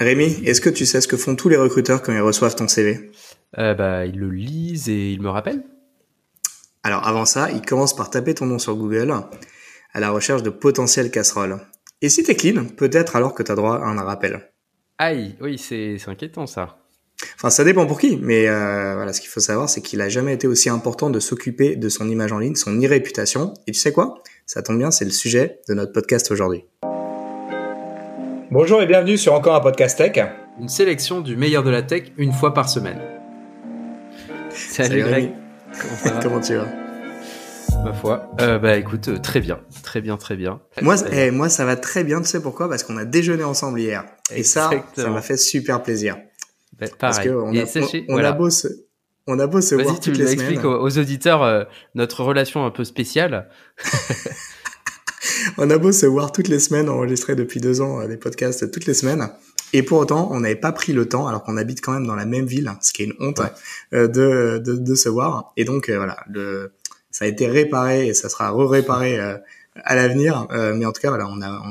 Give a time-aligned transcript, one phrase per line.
[0.00, 2.66] Rémi, est-ce que tu sais ce que font tous les recruteurs quand ils reçoivent ton
[2.66, 3.10] CV
[3.58, 5.62] euh, bah, Ils le lisent et ils me rappellent.
[6.82, 9.14] Alors avant ça, ils commencent par taper ton nom sur Google
[9.92, 11.60] à la recherche de potentielles casseroles.
[12.00, 14.50] Et si t'es clean, peut-être alors que t'as droit à un rappel.
[14.96, 16.78] Aïe, oui, c'est inquiétant ça.
[17.36, 20.08] Enfin, ça dépend pour qui, mais euh, voilà, ce qu'il faut savoir, c'est qu'il a
[20.08, 23.52] jamais été aussi important de s'occuper de son image en ligne, son e-réputation.
[23.66, 24.22] Et tu sais quoi?
[24.46, 26.64] Ça tombe bien, c'est le sujet de notre podcast aujourd'hui.
[28.52, 30.26] Bonjour et bienvenue sur encore un podcast tech.
[30.58, 32.98] Une sélection du meilleur de la tech une fois par semaine.
[34.50, 35.30] Salut, Greg.
[36.20, 36.66] Comment, tu vas?
[37.84, 38.28] Ma foi.
[38.40, 40.60] Euh, bah écoute, euh, très bien, très bien, très bien.
[40.82, 42.20] Moi, eh, moi, ça va très bien.
[42.20, 42.68] Tu sais pourquoi?
[42.68, 44.04] Parce qu'on a déjeuné ensemble hier.
[44.34, 46.16] Et ça, ça m'a fait super plaisir.
[46.76, 47.64] Bah, Parce qu'on a,
[48.08, 48.66] on, a beau se,
[49.28, 50.40] on a beau se voir toutes les semaines.
[50.40, 51.62] Explique aux, aux auditeurs euh,
[51.94, 53.48] notre relation un peu spéciale.
[55.58, 58.70] on a beau se voir toutes les semaines, enregistrer depuis deux ans euh, des podcasts
[58.70, 59.28] toutes les semaines.
[59.72, 62.16] Et pour autant, on n'avait pas pris le temps, alors qu'on habite quand même dans
[62.16, 63.40] la même ville, ce qui est une honte,
[63.94, 65.52] euh, de, de, de, se voir.
[65.56, 66.72] Et donc, euh, voilà, le,
[67.10, 69.18] ça a été réparé et ça sera re-réparé
[69.84, 70.48] à l'avenir.
[70.50, 71.62] mais en tout cas, voilà, on, a,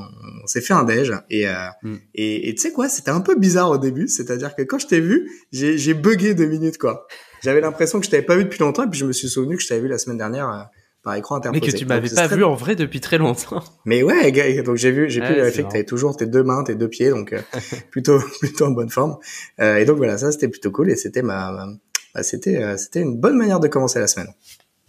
[0.44, 1.14] on, s'est fait un déj.
[1.30, 1.46] Et
[1.84, 1.96] mm.
[2.16, 4.08] et tu sais quoi, c'était un peu bizarre au début.
[4.08, 7.08] C'est-à-dire que quand je t'ai vu, j'ai bugué deux minutes, quoi.
[7.42, 9.58] J'avais l'impression que je t'avais pas vu depuis longtemps, et puis je me suis souvenu
[9.58, 10.70] que je t'avais vu la semaine dernière
[11.04, 11.62] par écran interposé.
[11.66, 13.64] Mais que tu m'avais pas vu en vrai depuis très longtemps.
[13.86, 14.32] Mais ouais,
[14.64, 17.34] donc j'ai vu, j'ai pu vérifier que toujours tes deux mains, tes deux pieds, donc
[17.34, 17.40] euh,
[17.92, 19.18] plutôt plutôt en bonne forme.
[19.60, 21.68] Euh, et donc voilà, ça c'était plutôt cool et c'était ma,
[22.14, 24.30] bah, c'était euh, c'était une bonne manière de commencer la semaine.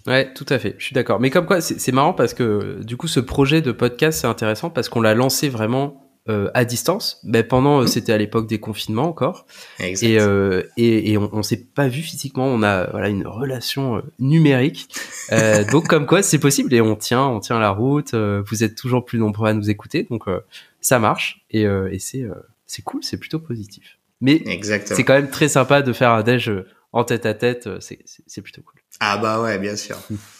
[0.06, 1.20] Ouais, tout à fait, je suis d'accord.
[1.20, 4.70] Mais comme quoi, c'est marrant parce que du coup, ce projet de podcast, c'est intéressant
[4.70, 7.18] parce qu'on l'a lancé vraiment euh, à distance.
[7.24, 9.46] Ben pendant, euh, c'était à l'époque des confinements encore.
[9.78, 12.46] Et, euh, et, et, on, on s'est pas vu physiquement.
[12.46, 14.94] On a voilà une relation numérique.
[15.72, 18.14] donc comme quoi, c'est possible et on tient, on tient la route.
[18.14, 20.24] vous êtes toujours plus nombreux à nous écouter, donc
[20.82, 22.26] ça marche et, et c'est
[22.66, 23.98] c'est cool, c'est plutôt positif.
[24.20, 26.52] Mais c'est quand même très sympa de faire un déj
[26.92, 27.68] en tête à tête.
[27.80, 28.80] C'est plutôt cool.
[29.00, 29.96] Ah bah ouais, bien sûr.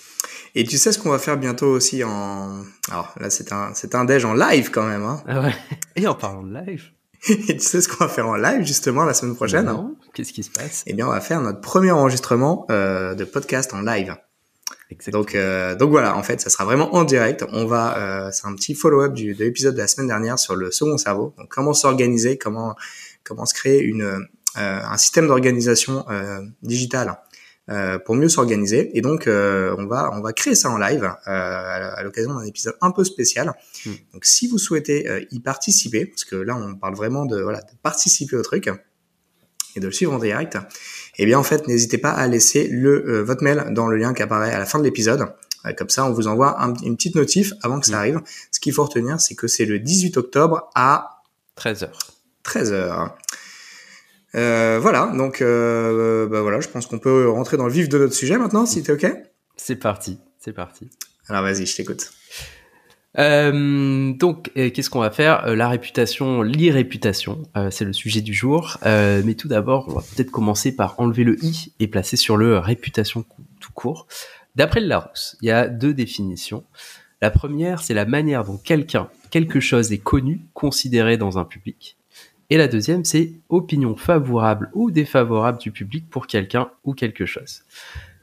[0.54, 2.62] Et tu sais ce qu'on va faire bientôt aussi en...
[2.90, 5.02] Alors là, c'est un, c'est un déj en live quand même.
[5.02, 5.22] Hein.
[5.26, 5.54] Ah ouais.
[5.96, 6.84] Et en parlant de live.
[7.28, 9.96] Et tu sais ce qu'on va faire en live justement la semaine prochaine Non.
[10.14, 10.82] Qu'est-ce qui se passe?
[10.86, 14.16] Eh bien, on va faire notre premier enregistrement euh, de podcast en live.
[14.90, 15.22] Exactement.
[15.22, 17.44] Donc, euh, donc voilà, en fait, ça sera vraiment en direct.
[17.52, 20.70] On va, euh, c'est un petit follow-up de l'épisode de la semaine dernière sur le
[20.70, 21.34] second cerveau.
[21.38, 22.74] Donc, comment s'organiser, comment,
[23.22, 24.26] comment se créer une,
[24.58, 27.29] euh, un système d'organisation euh, digitale euh,
[28.04, 28.90] pour mieux s'organiser.
[28.96, 32.44] Et donc, euh, on va on va créer ça en live euh, à l'occasion d'un
[32.44, 33.52] épisode un peu spécial.
[33.86, 33.92] Hmm.
[34.12, 37.76] Donc, si vous souhaitez y participer, parce que là, on parle vraiment de voilà de
[37.82, 38.70] participer au truc
[39.76, 40.58] et de le suivre en direct,
[41.18, 44.22] eh bien, en fait, n'hésitez pas à laisser le votre mail dans le lien qui
[44.22, 45.26] apparaît à la fin de l'épisode.
[45.76, 48.00] Comme ça, on vous envoie une petite notif avant que ça hmm.
[48.00, 48.20] arrive.
[48.50, 51.22] Ce qu'il faut retenir, c'est que c'est le 18 octobre à
[51.56, 51.90] 13h.
[52.44, 53.10] 13h.
[54.34, 57.98] Euh, voilà, donc euh, bah voilà, je pense qu'on peut rentrer dans le vif de
[57.98, 59.12] notre sujet maintenant, si t'es ok.
[59.56, 60.88] C'est parti, c'est parti.
[61.28, 62.12] Alors vas-y, je t'écoute.
[63.18, 65.46] Euh, donc, euh, qu'est-ce qu'on va faire?
[65.46, 68.78] Euh, La réputation, l'irréputation, c'est le sujet du jour.
[68.84, 72.58] mais tout d'abord, on va peut-être commencer par enlever le i et placer sur le
[72.58, 73.24] réputation
[73.60, 74.06] tout court.
[74.56, 76.64] D'après le Larousse, il y a deux définitions.
[77.22, 81.96] La première, c'est la manière dont quelqu'un, quelque chose est connu, considéré dans un public.
[82.50, 87.62] Et la deuxième, c'est opinion favorable ou défavorable du public pour quelqu'un ou quelque chose.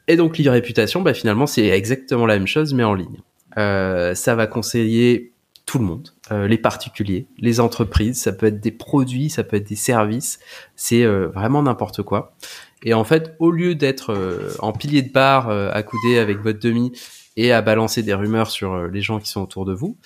[0.07, 3.21] Et donc l'irréputation, bah, finalement, c'est exactement la même chose, mais en ligne.
[3.57, 5.33] Euh, ça va conseiller
[5.65, 9.57] tout le monde, euh, les particuliers, les entreprises, ça peut être des produits, ça peut
[9.57, 10.39] être des services,
[10.75, 12.35] c'est euh, vraiment n'importe quoi.
[12.83, 14.15] Et en fait, au lieu d'être
[14.59, 16.91] en pilier de bar, accoudé avec votre demi
[17.35, 19.97] et à balancer des rumeurs sur les gens qui sont autour de vous,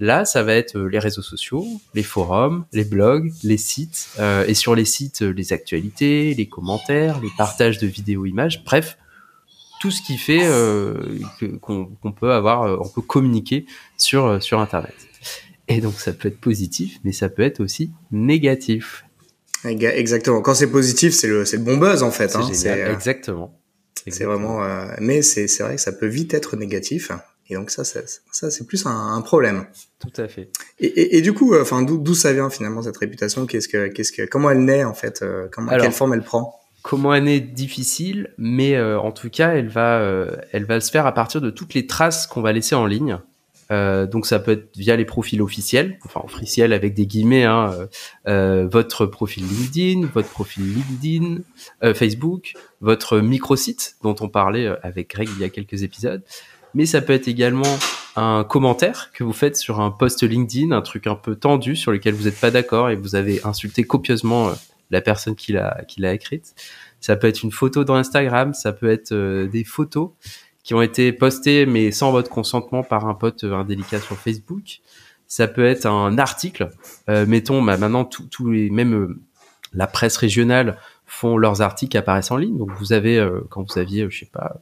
[0.00, 4.44] Là, ça va être euh, les réseaux sociaux, les forums, les blogs, les sites, euh,
[4.46, 8.96] et sur les sites, euh, les actualités, les commentaires, les partages de vidéos, images, bref,
[9.80, 10.40] tout ce qui fait
[11.60, 13.64] qu'on peut avoir, on peut communiquer
[13.96, 14.94] sur sur Internet.
[15.68, 19.04] Et donc, ça peut être positif, mais ça peut être aussi négatif.
[19.64, 20.42] Exactement.
[20.42, 22.34] Quand c'est positif, c'est le, le bon buzz en fait.
[22.34, 22.48] Hein.
[22.90, 23.56] Exactement.
[24.08, 24.66] C'est vraiment,
[25.00, 27.12] mais c'est vrai que ça peut vite être négatif.
[27.50, 28.00] Et donc ça, ça,
[28.30, 29.66] ça c'est plus un, problème.
[29.98, 30.50] Tout à fait.
[30.80, 33.46] Et, et, et du coup, euh, enfin, d'où ça vient finalement cette réputation?
[33.46, 35.48] Qu'est-ce que, qu'est-ce que, comment elle naît en fait euh,
[35.80, 36.60] Quelle forme elle prend?
[36.82, 40.00] Comment elle naît difficile, mais euh, en tout cas, elle va,
[40.52, 43.18] elle va se faire à partir de toutes les traces qu'on va laisser en ligne.
[43.70, 47.88] donc ça peut être via les profils officiels, enfin officiels avec des guillemets, hein,
[48.24, 51.42] votre profil LinkedIn, votre profil LinkedIn,
[51.94, 56.22] Facebook, votre microsite dont on parlait avec Greg il y a quelques épisodes,
[56.74, 57.78] mais ça peut être également
[58.16, 61.92] un commentaire que vous faites sur un post LinkedIn, un truc un peu tendu sur
[61.92, 64.50] lequel vous n'êtes pas d'accord et vous avez insulté copieusement
[64.90, 66.54] la personne qui l'a qui l'a écrite.
[67.00, 69.14] Ça peut être une photo dans Instagram, ça peut être
[69.46, 70.10] des photos
[70.64, 74.80] qui ont été postées mais sans votre consentement par un pote indélicat sur Facebook.
[75.28, 76.70] Ça peut être un article.
[77.06, 79.18] mettons, bah, maintenant tous les même
[79.72, 82.58] la presse régionale font leurs articles apparaissent en ligne.
[82.58, 84.58] Donc vous avez, euh, quand vous aviez, euh, je sais pas, euh,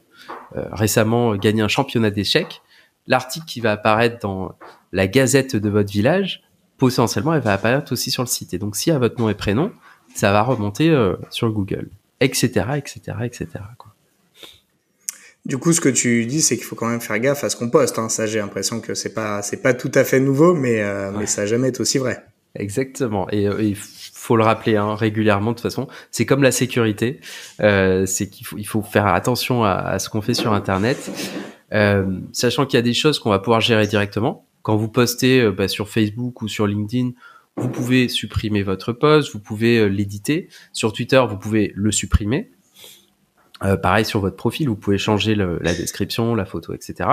[0.53, 2.61] récemment gagné un championnat d'échecs,
[3.07, 4.53] l'article qui va apparaître dans
[4.91, 6.43] la gazette de votre village,
[6.77, 8.53] potentiellement, elle va apparaître aussi sur le site.
[8.53, 9.71] Et donc si à votre nom et prénom,
[10.13, 10.95] ça va remonter
[11.29, 11.89] sur Google,
[12.19, 13.47] etc., etc., etc.
[13.77, 13.93] Quoi.
[15.45, 17.55] Du coup, ce que tu dis, c'est qu'il faut quand même faire gaffe à ce
[17.55, 17.97] qu'on poste.
[17.99, 18.09] Hein.
[18.09, 20.83] Ça, j'ai l'impression que c'est pas, c'est pas tout à fait nouveau, mais,
[21.17, 22.25] mais ça n'a jamais été aussi vrai.
[22.57, 23.27] Exactement.
[23.31, 23.75] Et, et
[24.27, 25.87] faut le rappeler hein, régulièrement de toute façon.
[26.11, 27.21] C'est comme la sécurité,
[27.61, 31.09] euh, c'est qu'il faut, il faire attention à, ce qu'on fait sur Internet,
[31.73, 34.45] euh, sachant qu'il y a des choses qu'on va pouvoir gérer directement.
[34.63, 37.11] Quand vous postez euh, bah, sur Facebook ou sur LinkedIn,
[37.55, 40.49] vous pouvez supprimer votre post, vous pouvez l'éditer.
[40.73, 42.51] Sur Twitter, vous pouvez le supprimer.
[43.81, 47.09] pareil sur votre profil, vous pouvez changer la description, la photo, etc.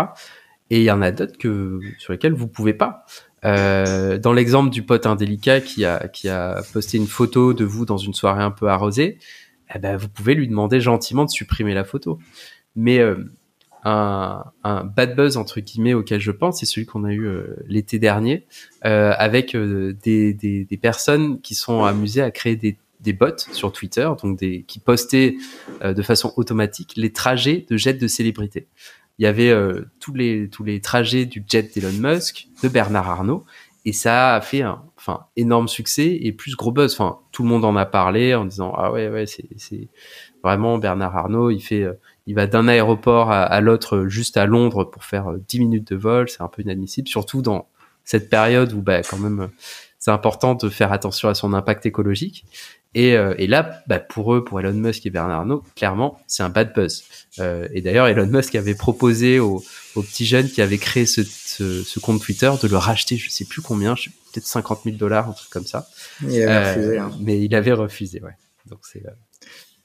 [0.68, 1.38] Et il y en a d'autres
[1.98, 3.06] sur lesquels vous pouvez pas.
[3.44, 7.84] Euh, dans l'exemple du pote indélicat qui a, qui a posté une photo de vous
[7.84, 9.18] dans une soirée un peu arrosée,
[9.74, 12.18] eh ben, vous pouvez lui demander gentiment de supprimer la photo.
[12.76, 13.16] Mais euh,
[13.84, 17.56] un, un, bad buzz entre guillemets auquel je pense, c'est celui qu'on a eu euh,
[17.68, 18.46] l'été dernier
[18.84, 23.72] euh, avec des, des, des, personnes qui sont amusées à créer des, des bots sur
[23.72, 25.36] Twitter, donc des, qui postaient
[25.84, 28.68] de façon automatique les trajets de jets de célébrités
[29.18, 33.08] il y avait euh, tous les tous les trajets du jet d'Elon Musk, de Bernard
[33.08, 33.44] Arnault,
[33.84, 36.94] et ça a fait un enfin énorme succès et plus gros buzz.
[36.94, 39.88] Enfin, tout le monde en a parlé en disant ah ouais ouais c'est c'est
[40.42, 41.94] vraiment Bernard Arnault, il fait euh,
[42.26, 45.96] il va d'un aéroport à, l'autre juste à Londres pour faire 10 euh, minutes de
[45.96, 47.68] vol, c'est un peu inadmissible, surtout dans
[48.04, 49.50] cette période où bah quand même
[49.98, 52.44] c'est important de faire attention à son impact écologique.
[52.94, 56.42] Et, euh, et là, bah, pour eux, pour Elon Musk et Bernard Arnault, clairement, c'est
[56.42, 57.04] un bad buzz.
[57.40, 59.62] Euh, et d'ailleurs, Elon Musk avait proposé aux,
[59.96, 63.30] aux petits jeunes qui avaient créé ce, ce, ce, compte Twitter de le racheter, je
[63.30, 65.88] sais plus combien, peut-être 50 000 dollars, un truc comme ça.
[66.22, 66.98] Il avait euh, refusé.
[66.98, 67.10] Hein.
[67.20, 68.36] Mais il avait refusé, ouais.
[68.66, 69.04] Donc c'est.
[69.04, 69.10] Euh,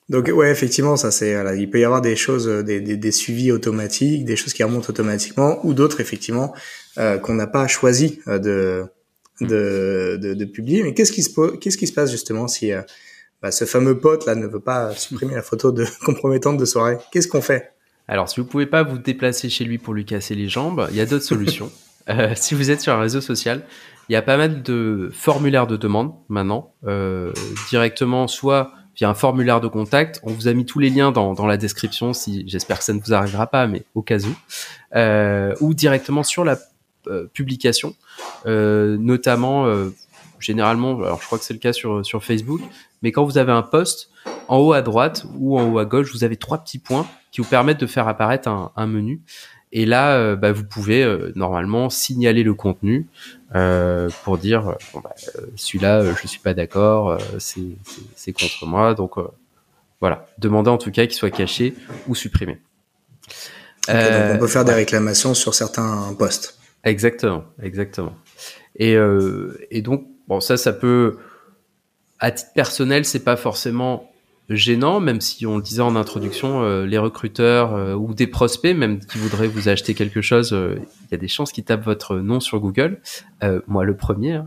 [0.09, 1.33] donc ouais, effectivement, ça c'est.
[1.33, 4.63] Voilà, il peut y avoir des choses, des, des, des, suivis automatiques, des choses qui
[4.63, 6.53] remontent automatiquement, ou d'autres effectivement
[7.21, 8.85] qu'on n'a pas choisi de
[9.41, 10.83] de, de, de publier.
[10.83, 12.81] Mais qu'est-ce qui se qu'est-ce qui se passe justement si euh,
[13.41, 16.97] bah, ce fameux pote là ne veut pas supprimer la photo de compromettante de soirée?
[17.11, 17.71] Qu'est-ce qu'on fait?
[18.07, 20.97] Alors, si vous pouvez pas vous déplacer chez lui pour lui casser les jambes, il
[20.97, 21.71] y a d'autres solutions.
[22.07, 23.61] Euh, si vous êtes sur un réseau social,
[24.07, 27.31] il y a pas mal de formulaires de demande maintenant, euh,
[27.69, 30.19] directement soit via un formulaire de contact.
[30.23, 32.93] On vous a mis tous les liens dans, dans la description, si j'espère que ça
[32.93, 34.35] ne vous arrivera pas, mais au cas où,
[34.95, 36.57] euh, ou directement sur la
[37.09, 37.95] euh, publication,
[38.45, 39.89] euh, notamment euh,
[40.39, 42.61] généralement, alors je crois que c'est le cas sur, sur Facebook,
[43.01, 44.09] mais quand vous avez un post,
[44.47, 47.41] en haut à droite ou en haut à gauche, vous avez trois petits points qui
[47.41, 49.21] vous permettent de faire apparaître un, un menu.
[49.71, 53.07] Et là, bah, vous pouvez normalement signaler le contenu
[53.55, 55.13] euh, pour dire bon, bah,
[55.55, 58.95] celui-là, je suis pas d'accord, c'est contre moi.
[58.95, 59.13] Donc
[60.01, 61.75] voilà, demandez en tout cas qu'il soit caché
[62.07, 62.59] ou supprimé.
[63.87, 66.58] donc on peut faire des réclamations sur certains posts.
[66.83, 68.13] Exactement, exactement.
[68.75, 71.17] Et, euh, et donc, bon, ça, ça peut,
[72.19, 74.09] à titre personnel, c'est pas forcément
[74.49, 78.75] gênant, même si on le disait en introduction, euh, les recruteurs euh, ou des prospects,
[78.75, 81.85] même qui voudraient vous acheter quelque chose, euh, il y a des chances qu'ils tapent
[81.85, 83.01] votre nom sur Google.
[83.67, 84.41] moi, le premier.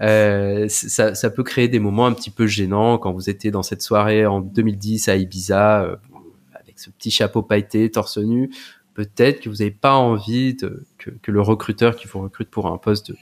[0.00, 0.66] Hein.
[0.68, 3.82] ça, ça peut créer des moments un petit peu gênants quand vous étiez dans cette
[3.82, 5.98] soirée en 2010 à Ibiza,
[6.54, 8.50] avec ce petit chapeau pailleté, torse nu
[8.94, 12.66] peut-être que vous n'avez pas envie de, que, que, le recruteur qui vous recrute pour
[12.66, 13.16] un poste de,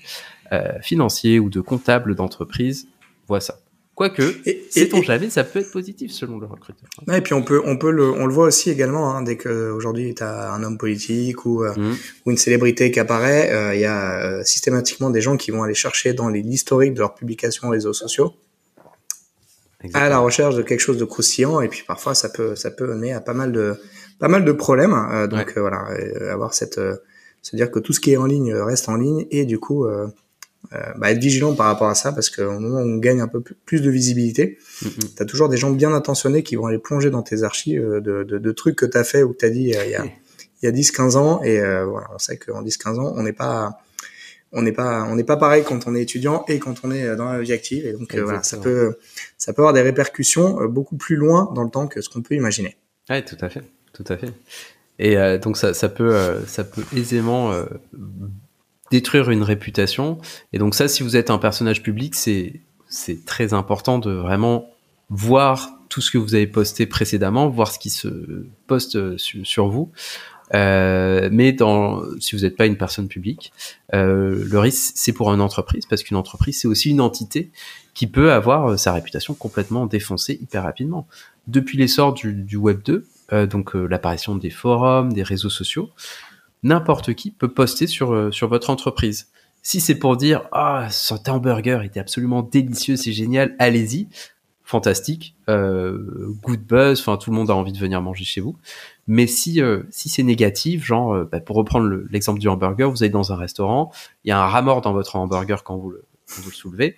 [0.53, 2.87] euh, financier ou de comptable d'entreprise
[3.27, 3.59] voit ça.
[3.95, 4.23] Quoique,
[4.71, 6.89] sait-on jamais, ça peut être positif selon le recruteur.
[7.15, 9.71] et puis on peut, on peut le, on le voit aussi également hein, dès que
[9.71, 11.97] aujourd'hui tu as un homme politique ou, euh, mmh.
[12.25, 15.63] ou une célébrité qui apparaît, euh, il y a euh, systématiquement des gens qui vont
[15.63, 18.33] aller chercher dans les historiques de leurs publications réseaux sociaux
[19.85, 20.07] Exactement.
[20.07, 22.87] à la recherche de quelque chose de croustillant et puis parfois ça peut, ça peut
[22.87, 23.77] mener à pas mal de,
[24.19, 24.95] pas mal de problèmes.
[24.95, 26.81] Euh, donc euh, voilà, euh, avoir cette,
[27.43, 29.87] se dire que tout ce qui est en ligne reste en ligne et du coup
[30.97, 33.41] bah, être vigilant par rapport à ça parce qu'au moment où on gagne un peu
[33.41, 37.11] plus de visibilité, mm tu as toujours des gens bien intentionnés qui vont aller plonger
[37.11, 39.51] dans tes archives de, de, de trucs que tu as fait ou que tu as
[39.51, 43.01] dit il y a, il y a 10-15 ans et voilà, on sait qu'en 10-15
[43.01, 43.81] ans, on n'est pas
[44.53, 47.17] on n'est pas on n'est pas pareil quand on est étudiant et quand on est
[47.17, 48.97] dans la vie active et donc voilà, ça peut
[49.37, 52.37] ça peut avoir des répercussions beaucoup plus loin dans le temps que ce qu'on peut
[52.37, 52.77] imaginer.
[53.11, 53.63] Ouais, tout à fait
[53.93, 54.33] tout à fait.
[54.99, 57.53] Et donc ça, ça peut, ça peut aisément
[58.93, 60.19] détruire une réputation.
[60.53, 64.69] Et donc ça, si vous êtes un personnage public, c'est très important de vraiment
[65.09, 69.69] voir tout ce que vous avez posté précédemment, voir ce qui se poste euh, sur,
[69.69, 69.91] vous.
[70.55, 71.55] Euh, mais
[72.19, 73.53] si vous n'êtes pas une personne publique,
[73.93, 77.51] euh, le risque c'est pour une entreprise parce qu'une entreprise c'est aussi une entité
[77.93, 81.07] qui peut avoir sa réputation complètement défoncée hyper rapidement.
[81.47, 85.91] Depuis l'essor du, du, Web 2, donc l'apparition des forums, des réseaux sociaux,
[86.63, 89.29] n'importe qui peut poster sur sur votre entreprise.
[89.63, 94.09] Si c'est pour dire ah ce hamburger était absolument délicieux, c'est génial, allez-y,
[94.65, 98.57] fantastique, euh, good buzz, enfin tout le monde a envie de venir manger chez vous.
[99.07, 103.03] Mais si euh, si c'est négatif, genre euh, bah, pour reprendre l'exemple du hamburger, vous
[103.03, 103.93] allez dans un restaurant,
[104.25, 106.97] il y a un rat mort dans votre hamburger quand vous le, vous le soulevez,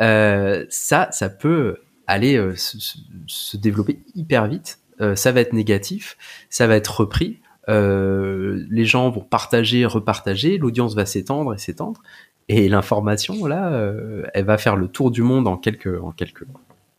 [0.00, 4.78] euh, ça ça peut aller euh, se, développer hyper vite.
[5.14, 6.16] Ça va être négatif,
[6.50, 7.40] ça va être repris.
[7.68, 12.02] les gens vont partager, repartager, l'audience va s'étendre et s'étendre.
[12.48, 16.44] Et l'information, là, euh, elle va faire le tour du monde en quelques, en quelques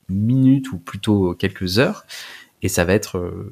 [0.07, 2.05] minutes ou plutôt quelques heures.
[2.61, 3.51] Et ça va être euh,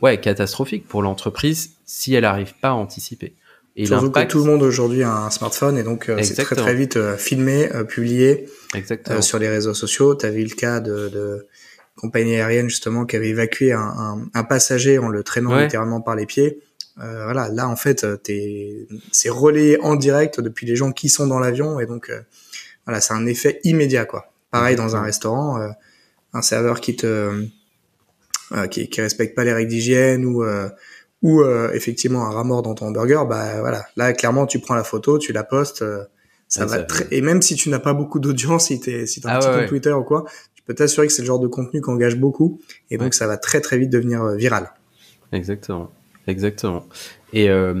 [0.00, 3.34] ouais, catastrophique pour l'entreprise si elle n'arrive pas à anticiper.
[3.76, 6.54] Et Surtout que tout le monde aujourd'hui a un smartphone et donc euh, c'est très
[6.54, 8.46] très vite filmé, publié
[9.20, 10.14] sur les réseaux sociaux.
[10.14, 11.48] Tu as vu le cas de, de
[11.96, 16.16] compagnie aérienne justement qui avait évacué un, un, un passager en le traînant littéralement par
[16.16, 16.60] les pieds.
[17.02, 18.16] Euh, voilà, là en fait, euh,
[19.10, 22.20] c'est relayé en direct depuis les gens qui sont dans l'avion et donc euh,
[22.86, 24.32] voilà, c'est un effet immédiat quoi.
[24.50, 25.58] Pareil dans un restaurant,
[26.32, 27.44] un serveur qui te
[28.70, 30.44] qui, qui respecte pas les règles d'hygiène ou
[31.22, 34.84] ou effectivement un rat mort dans ton burger, bah voilà, là clairement tu prends la
[34.84, 35.84] photo, tu la postes,
[36.46, 37.08] ça va très...
[37.10, 39.58] et même si tu n'as pas beaucoup d'audience, si t'es si t'as un ah petit
[39.58, 40.24] compte Twitter ou quoi,
[40.66, 43.36] peux t'assurer que c'est le genre de contenu qui engage beaucoup et donc ça va
[43.36, 44.72] très très vite devenir viral.
[45.32, 45.90] Exactement.
[46.26, 46.86] Exactement.
[47.34, 47.74] Et, euh,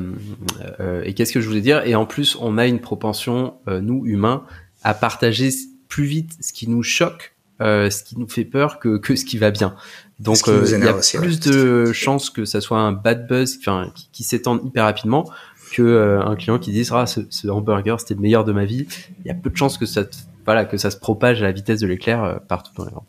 [0.80, 1.82] euh, et qu'est-ce que je voulais dire?
[1.86, 4.44] Et en plus, on a une propension, euh, nous humains,
[4.82, 5.48] à partager
[5.88, 9.24] plus vite ce qui nous choque, euh, ce qui nous fait peur, que, que ce
[9.24, 9.76] qui va bien.
[10.20, 13.90] Donc, euh, il y a plus de chances que ça soit un bad buzz, enfin,
[13.94, 15.30] qui, qui s'étende hyper rapidement,
[15.72, 18.86] que un client qui dise ah ce, ce hamburger c'était le meilleur de ma vie.
[19.24, 20.04] Il y a peu de chances que ça,
[20.44, 23.06] voilà, que ça se propage à la vitesse de l'éclair partout dans les ventes.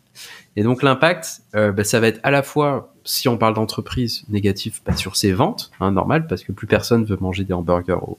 [0.56, 4.82] Et donc l'impact, bah, ça va être à la fois si on parle d'entreprise négative,
[4.82, 8.18] pas sur ses ventes, hein, normal, parce que plus personne veut manger des hamburgers au,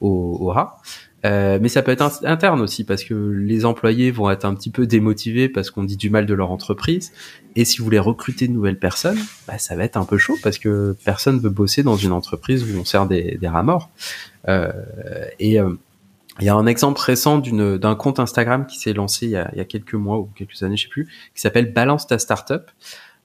[0.00, 0.80] au, au rat.
[1.26, 4.70] Euh, mais ça peut être interne aussi parce que les employés vont être un petit
[4.70, 7.12] peu démotivés parce qu'on dit du mal de leur entreprise.
[7.56, 10.38] Et si vous voulez recruter de nouvelles personnes, bah, ça va être un peu chaud
[10.42, 13.90] parce que personne veut bosser dans une entreprise où on sert des, des rats morts.
[14.48, 14.72] Euh,
[15.38, 15.74] et euh,
[16.40, 19.64] il y a un exemple récent d'un compte Instagram qui s'est lancé il y, a,
[19.64, 22.70] quelques mois ou quelques années, je sais plus, qui s'appelle Balance ta startup.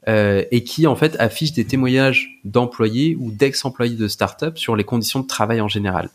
[0.07, 4.83] Euh, et qui en fait affiche des témoignages d'employés ou d'ex-employés de start-up sur les
[4.83, 6.11] conditions de travail en général.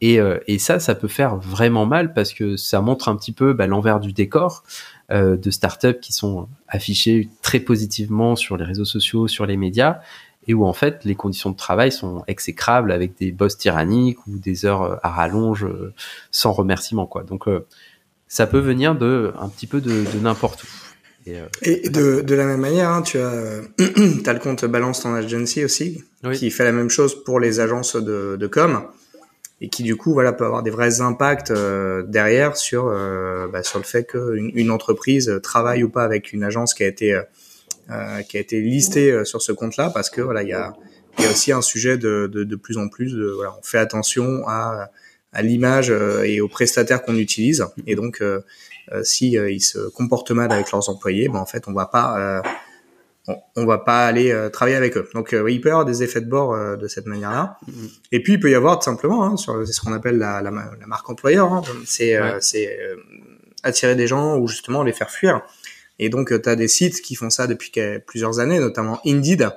[0.00, 3.52] Et, euh, ça, ça peut faire vraiment mal parce que ça montre un petit peu
[3.52, 4.62] bah, l'envers du décor
[5.10, 10.00] euh, de startups qui sont affichées très positivement sur les réseaux sociaux, sur les médias,
[10.48, 14.38] et où en fait les conditions de travail sont exécrables avec des boss tyranniques ou
[14.38, 15.66] des heures à rallonge
[16.30, 17.22] sans remerciement quoi.
[17.22, 17.46] Donc
[18.28, 20.66] ça peut venir de un petit peu de, de n'importe où.
[21.26, 23.32] Et, euh, de, la même manière, hein, tu as,
[24.26, 27.96] as le compte Balance ton Agency aussi, qui fait la même chose pour les agences
[27.96, 28.84] de, de com,
[29.60, 33.62] et qui du coup voilà peut avoir des vrais impacts euh, derrière sur euh, bah,
[33.62, 37.18] sur le fait qu'une une entreprise travaille ou pas avec une agence qui a été
[38.28, 40.72] qui a été listée sur ce compte-là, parce que voilà il y a,
[41.18, 43.78] y a aussi un sujet de, de, de plus en plus de voilà on fait
[43.78, 44.90] attention à
[45.32, 45.90] à l'image
[46.24, 48.22] et aux prestataires qu'on utilise, et donc
[48.92, 51.86] euh, si euh, ils se comportent mal avec leurs employés, ben en fait on va
[51.86, 55.08] pas euh, on, va pas aller travailler avec eux.
[55.12, 57.58] Donc il peut y avoir des effets de bord de cette manière-là.
[58.12, 60.52] Et puis il peut y avoir tout simplement, hein, sur ce qu'on appelle la, la,
[60.52, 62.78] la, marque employeur, hein, c'est c'est
[63.64, 65.42] attirer des gens ou justement les faire fuir.
[65.98, 67.72] Et donc tu as des sites qui font ça depuis
[68.06, 69.50] plusieurs années, notamment Indeed.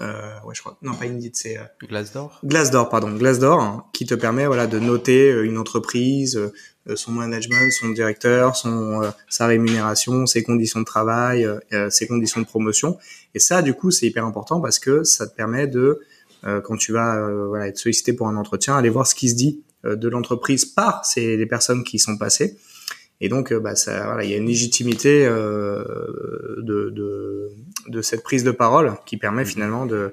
[0.00, 0.76] Euh, ouais, je crois.
[0.82, 2.40] Non, pas Indeed, c'est euh, Glassdoor.
[2.44, 6.52] Glassdoor, pardon, Glassdoor, hein, qui te permet voilà de noter une entreprise,
[6.88, 12.06] euh, son management, son directeur, son euh, sa rémunération, ses conditions de travail, euh, ses
[12.06, 12.98] conditions de promotion.
[13.34, 16.00] Et ça, du coup, c'est hyper important parce que ça te permet de,
[16.62, 19.62] quand tu vas voilà, être sollicité pour un entretien, aller voir ce qui se dit
[19.82, 22.58] de l'entreprise par ces les personnes qui y sont passées.
[23.24, 27.50] Et donc, bah, ça, voilà, il y a une légitimité de, de,
[27.88, 29.46] de cette prise de parole qui permet mmh.
[29.46, 30.12] finalement de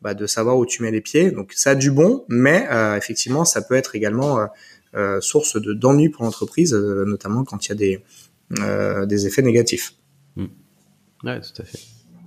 [0.00, 1.30] bah, de savoir où tu mets les pieds.
[1.30, 2.66] Donc ça a du bon, mais
[2.96, 4.48] effectivement, ça peut être également
[4.94, 8.04] euh, source de d'ennui pour l'entreprise, euh, notamment quand il y a des,
[8.60, 9.94] euh, des effets négatifs.
[10.36, 10.46] Mm.
[11.24, 11.78] Ouais, tout à fait.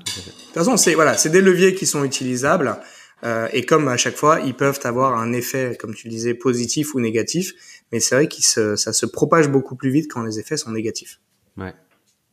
[0.03, 2.77] toute façon, c'est voilà, c'est des leviers qui sont utilisables.
[3.23, 6.95] Euh, et comme à chaque fois, ils peuvent avoir un effet, comme tu disais, positif
[6.95, 7.53] ou négatif.
[7.91, 11.19] Mais c'est vrai que ça se propage beaucoup plus vite quand les effets sont négatifs.
[11.57, 11.73] Ouais,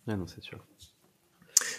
[0.09, 0.59] ouais non, c'est sûr.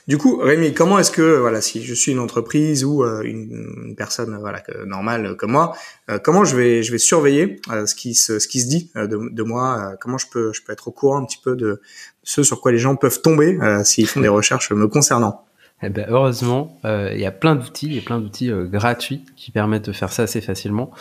[0.07, 3.95] Du coup, Rémi, comment est-ce que, voilà, si je suis une entreprise ou euh, une,
[3.95, 5.75] personne, voilà, normale comme moi,
[6.09, 8.91] euh, comment je vais, je vais surveiller euh, ce qui se, ce qui se dit
[8.95, 11.81] de, de moi, comment je peux, je peux être au courant un petit peu de
[12.23, 15.45] ce sur quoi les gens peuvent tomber s'ils font des recherches me concernant?
[15.81, 19.93] Eh ben, heureusement, il y a plein d'outils et plein d'outils gratuits qui permettent de
[19.93, 20.91] faire ça assez facilement.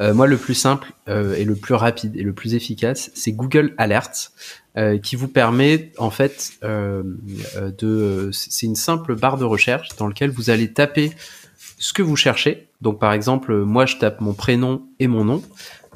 [0.00, 3.32] Euh, moi, le plus simple euh, et le plus rapide et le plus efficace, c'est
[3.32, 4.32] Google Alerts,
[4.76, 10.30] euh, qui vous permet en fait de, c'est une simple barre de recherche dans laquelle
[10.30, 11.12] vous allez taper
[11.78, 12.68] ce que vous cherchez.
[12.80, 15.42] Donc, par exemple, moi, je tape mon prénom et mon nom.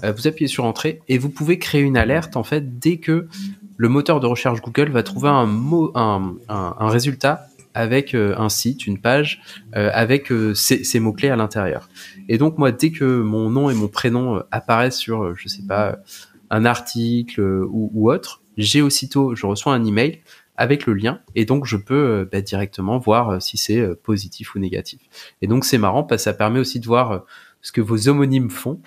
[0.02, 3.26] vous appuyez sur Entrée et vous pouvez créer une alerte en fait dès que
[3.76, 8.86] le moteur de recherche Google va trouver un mot, un, résultat avec euh, un site,
[8.86, 9.42] une page,
[9.76, 11.88] euh, avec euh, ces, ces mots-clés à l'intérieur.
[12.28, 15.98] Et donc moi, dès que mon nom et mon prénom apparaissent sur, je sais pas,
[16.50, 20.20] un article ou, ou autre, j'ai aussitôt, je reçois un email
[20.56, 25.00] avec le lien et donc je peux bah, directement voir si c'est positif ou négatif.
[25.42, 27.24] Et donc c'est marrant parce que ça permet aussi de voir
[27.60, 28.80] ce que vos homonymes font.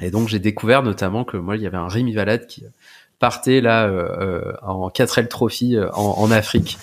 [0.00, 2.64] Et donc j'ai découvert notamment que moi il y avait un Rémi Valade qui
[3.20, 6.78] partait là euh, en 4L Trophy en, en Afrique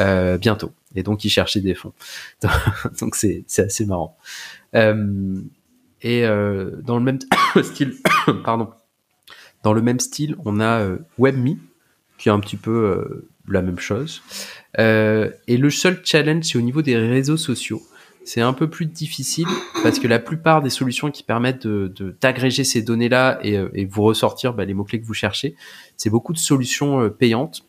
[0.00, 1.92] euh, bientôt et donc il cherchait des fonds.
[3.00, 4.16] donc c'est c'est assez marrant.
[4.74, 5.40] Euh,
[6.02, 7.18] et euh, dans le même
[7.62, 7.96] style,
[8.44, 8.70] pardon,
[9.62, 11.56] dans le même style, on a euh, WebMe
[12.18, 14.22] qui est un petit peu euh, la même chose.
[14.78, 17.82] Euh, et le seul challenge, c'est au niveau des réseaux sociaux.
[18.24, 19.46] C'est un peu plus difficile
[19.82, 24.02] parce que la plupart des solutions qui permettent de d'agréger ces données-là et, et vous
[24.02, 25.56] ressortir bah, les mots-clés que vous cherchez,
[25.96, 27.64] c'est beaucoup de solutions payantes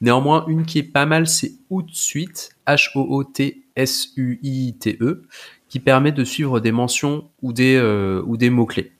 [0.00, 3.62] Néanmoins, une qui est pas mal, c'est Hootsuite, H-O-O-T-S-U-I-T-E,
[5.68, 8.92] qui permet de suivre des mentions ou des, euh, des mots-clés.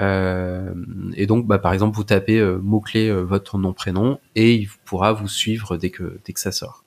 [0.00, 0.72] Euh,
[1.14, 5.12] et donc, bah, par exemple, vous tapez euh, mot-clé votre nom, prénom, et il pourra
[5.12, 6.84] vous suivre dès que, dès que ça sort.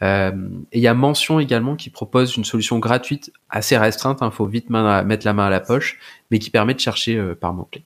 [0.00, 0.32] et
[0.72, 4.46] il y a Mention également qui propose une solution gratuite assez restreinte, il hein, faut
[4.46, 5.98] vite mettre la main à la poche,
[6.30, 7.84] mais qui permet de chercher par mot-clé.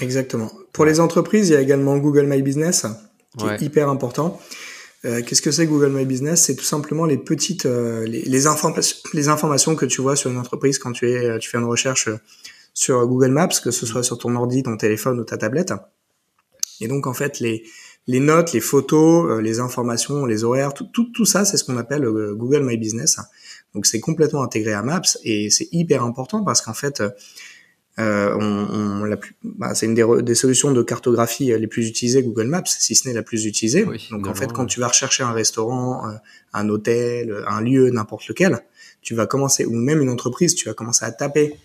[0.00, 0.50] Exactement.
[0.72, 2.86] Pour les entreprises, il y a également Google My Business
[3.36, 4.40] qui est hyper important.
[5.04, 6.42] Euh, Qu'est-ce que c'est Google My Business?
[6.42, 10.30] C'est tout simplement les petites, euh, les, les, informations, les informations que tu vois sur
[10.30, 12.08] une entreprise quand tu es, tu fais une recherche
[12.74, 15.72] sur Google Maps, que ce soit sur ton ordi, ton téléphone ou ta tablette.
[16.80, 17.64] Et donc en fait les
[18.08, 21.64] les notes, les photos, euh, les informations, les horaires, tout tout, tout ça, c'est ce
[21.64, 23.18] qu'on appelle euh, Google My Business.
[23.74, 27.02] Donc c'est complètement intégré à Maps et c'est hyper important parce qu'en fait
[27.98, 31.88] euh, on, on la plus, bah, c'est une des, des, solutions de cartographie les plus
[31.88, 33.86] utilisées Google Maps, si ce n'est la plus utilisée.
[34.10, 36.12] Donc en fait, quand tu vas rechercher un restaurant, euh,
[36.52, 38.60] un hôtel, un lieu, n'importe lequel,
[39.00, 41.56] tu vas commencer, ou même une entreprise, tu vas commencer à taper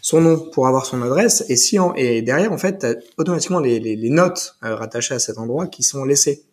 [0.00, 3.96] son nom pour avoir son adresse, et si et derrière en fait, automatiquement les, les,
[3.96, 6.44] les notes euh, rattachées à cet endroit qui sont laissées.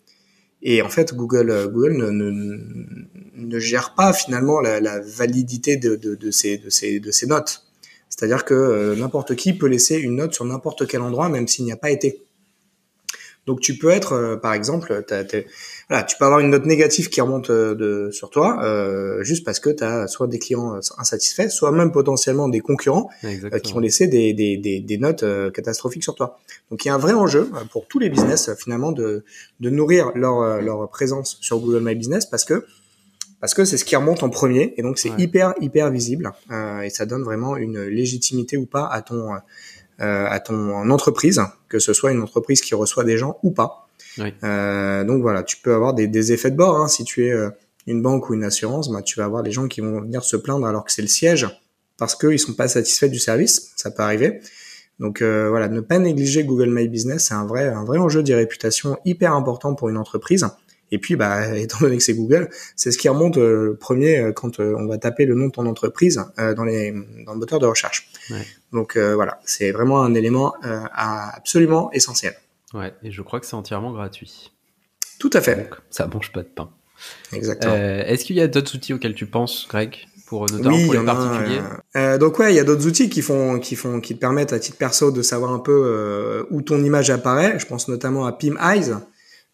[0.61, 2.57] Et en fait, Google, euh, Google ne, ne,
[3.35, 7.27] ne gère pas finalement la, la validité de, de, de, ces, de, ces, de ces
[7.27, 7.64] notes.
[8.15, 11.65] C'est-à-dire que euh, n'importe qui peut laisser une note sur n'importe quel endroit, même s'il
[11.65, 12.21] n'y a pas été.
[13.45, 15.03] Donc tu peux être, euh, par exemple,
[15.89, 18.61] voilà, tu peux avoir une note négative qui remonte euh, de, sur toi,
[19.21, 23.09] juste parce que tu as soit des clients insatisfaits, soit même potentiellement des concurrents
[23.63, 26.39] qui ont laissé des, des, des, des notes catastrophiques sur toi.
[26.71, 29.25] Donc il y a un vrai enjeu pour tous les business finalement de,
[29.59, 32.65] de nourrir leur, leur présence sur Google My Business parce que
[33.39, 36.81] parce que c'est ce qui remonte en premier et donc c'est hyper hyper visible euh,
[36.81, 39.39] et ça donne vraiment une légitimité ou pas à ton euh,
[40.27, 43.87] à ton entreprise, que ce soit une entreprise qui reçoit des gens ou pas.
[44.43, 46.87] Euh, donc voilà, tu peux avoir des, des effets de bord hein.
[46.87, 47.33] si tu es
[47.87, 50.37] une banque ou une assurance, bah, tu vas avoir des gens qui vont venir se
[50.37, 51.47] plaindre alors que c'est le siège
[51.97, 54.41] parce qu'ils sont pas satisfaits du service, ça peut arriver.
[54.99, 58.23] Donc euh, voilà, ne pas négliger Google My Business, c'est un vrai un vrai enjeu
[58.23, 60.47] de réputation hyper important pour une entreprise.
[60.91, 64.31] Et puis, bah, étant donné que c'est Google, c'est ce qui remonte euh, premier euh,
[64.31, 66.91] quand euh, on va taper le nom de ton entreprise dans, les,
[67.25, 68.09] dans le moteur de recherche.
[68.29, 68.45] Ouais.
[68.71, 70.53] Donc voilà, c'est vraiment un élément
[70.93, 72.33] absolument essentiel.
[72.73, 74.51] Ouais, et je crois que c'est entièrement gratuit.
[75.17, 75.55] Tout à fait.
[75.55, 76.69] Donc, ça mange pas de pain.
[77.31, 77.73] Exactement.
[77.73, 79.95] Est-ce qu'il y a d'autres outils auxquels tu penses, Greg,
[80.27, 81.61] pour notamment pour les particuliers
[81.95, 84.51] euh, Donc ouais, il y a d'autres outils qui font, qui font, qui te permettent
[84.51, 87.57] à titre perso de savoir un peu où ton image apparaît.
[87.59, 88.93] Je pense notamment à Pim Eyes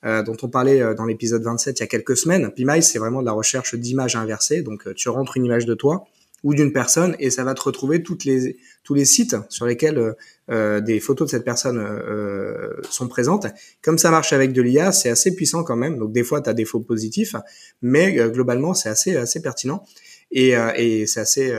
[0.05, 2.51] euh, dont on parlait euh, dans l'épisode 27 il y a quelques semaines.
[2.51, 4.61] PIMAIS, c'est vraiment de la recherche d'images inversées.
[4.61, 6.05] Donc, euh, tu rentres une image de toi
[6.43, 10.15] ou d'une personne et ça va te retrouver toutes les tous les sites sur lesquels
[10.49, 13.45] euh, des photos de cette personne euh, sont présentes.
[13.83, 15.99] Comme ça marche avec de l'IA, c'est assez puissant quand même.
[15.99, 17.35] Donc des fois, tu as des faux positifs,
[17.83, 19.83] mais globalement, c'est assez assez pertinent.
[20.31, 21.53] Et, et c'est assez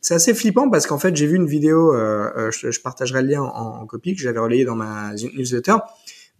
[0.00, 3.42] c'est assez flippant parce qu'en fait, j'ai vu une vidéo, je, je, partagerai le lien
[3.42, 5.76] en, en copie que j'avais relayé dans ma newsletter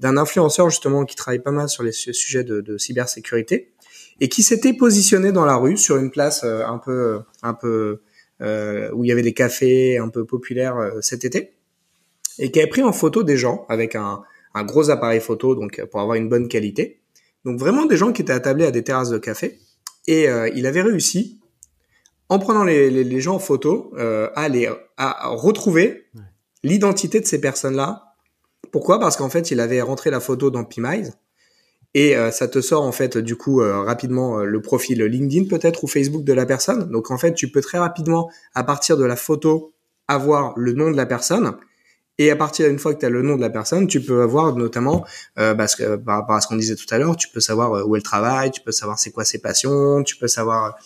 [0.00, 3.72] d'un influenceur justement qui travaille pas mal sur les sujets de, de cybersécurité
[4.20, 8.02] et qui s'était positionné dans la rue sur une place euh, un peu un peu
[8.40, 11.54] euh, où il y avait des cafés un peu populaires euh, cet été
[12.38, 14.22] et qui avait pris en photo des gens avec un,
[14.54, 17.00] un gros appareil photo donc pour avoir une bonne qualité.
[17.44, 19.58] Donc vraiment des gens qui étaient attablés à des terrasses de café
[20.06, 21.40] et il avait réussi
[22.28, 26.06] en prenant les, les, les gens en photo à les à retrouver
[26.62, 28.11] l'identité de ces personnes là
[28.70, 28.98] pourquoi?
[29.00, 31.12] Parce qu'en fait, il avait rentré la photo dans Pimize
[31.94, 35.46] et euh, ça te sort en fait du coup euh, rapidement euh, le profil LinkedIn
[35.48, 36.90] peut-être ou Facebook de la personne.
[36.90, 39.74] Donc en fait, tu peux très rapidement à partir de la photo
[40.08, 41.54] avoir le nom de la personne.
[42.18, 44.20] Et à partir d'une fois que tu as le nom de la personne, tu peux
[44.22, 47.88] avoir notamment, parce par rapport à ce qu'on disait tout à l'heure, tu peux savoir
[47.88, 50.76] où elle travaille, tu peux savoir c'est quoi ses passions, tu peux savoir,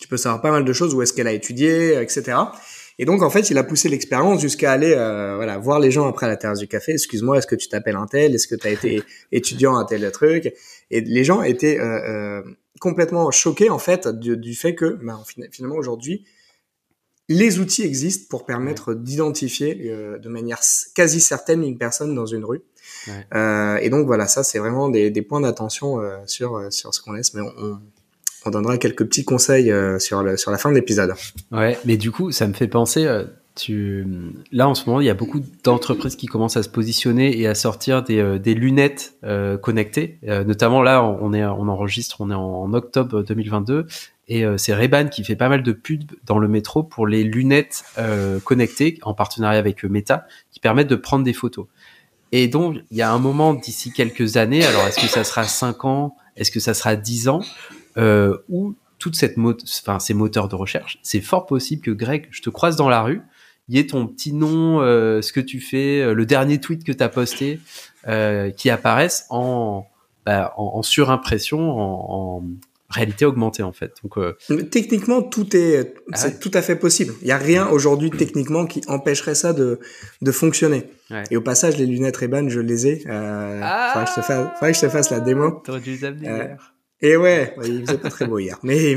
[0.00, 2.38] tu peux savoir pas mal de choses, où est-ce qu'elle a étudié, etc.
[2.98, 6.08] Et donc en fait, il a poussé l'expérience jusqu'à aller euh, voilà voir les gens
[6.08, 6.92] après la terrasse du café.
[6.92, 8.34] Excuse-moi, est-ce que tu t'appelles un tel?
[8.34, 10.52] Est-ce que tu as été étudiant à tel truc?
[10.90, 12.42] Et les gens étaient euh, euh,
[12.80, 16.24] complètement choqués en fait du, du fait que ben, finalement aujourd'hui
[17.30, 20.60] les outils existent pour permettre d'identifier de manière
[20.94, 22.62] quasi certaine une personne dans une rue.
[23.06, 23.84] Ouais.
[23.84, 27.34] et donc voilà, ça c'est vraiment des, des points d'attention sur sur ce qu'on laisse,
[27.34, 27.80] mais on, on
[28.46, 31.14] donnera quelques petits conseils euh, sur, la fin de l'épisode.
[31.52, 33.24] Ouais, mais du coup, ça me fait penser, euh,
[33.54, 34.06] tu...
[34.52, 37.46] là en ce moment, il y a beaucoup d'entreprises qui commencent à se positionner et
[37.46, 39.14] à sortir des, euh, lunettes
[39.62, 40.18] connectées.
[40.22, 43.86] notamment là, on, on enregistre, on est en, octobre 2022.
[44.30, 47.82] Et c'est Reban qui fait pas mal de pubs dans le métro pour les lunettes
[48.44, 51.66] connectées en partenariat avec Meta qui permettent de prendre des photos.
[52.30, 55.44] Et donc, il y a un moment d'ici quelques années, alors est-ce que ça sera
[55.44, 57.40] 5 ans, est-ce que ça sera 10 ans,
[57.98, 62.42] euh, où toute cette enfin ces moteurs de recherche, c'est fort possible que Greg, je
[62.42, 63.22] te croise dans la rue,
[63.68, 66.84] il y ait ton petit nom, euh, ce que tu fais, euh, le dernier tweet
[66.84, 67.60] que tu as posté,
[68.08, 69.86] euh, qui apparaissent en,
[70.24, 72.44] bah, en, en, surimpression, en, en,
[72.90, 73.96] réalité augmentée en fait.
[74.02, 74.34] Donc euh,
[74.70, 77.12] techniquement tout est ah c'est tout à fait possible.
[77.20, 79.78] Il y a rien aujourd'hui techniquement qui empêcherait ça de
[80.22, 80.84] de fonctionner.
[81.10, 81.24] Ouais.
[81.30, 83.04] Et au passage les lunettes Ray-Ban je les ai.
[83.06, 85.62] Euh, ah faudrait, que je te fasse, faudrait que je te fasse la démo.
[85.64, 86.56] T'aurais dû les amener
[87.00, 88.58] et ouais, il faisait pas très beau hier.
[88.62, 88.96] Mais,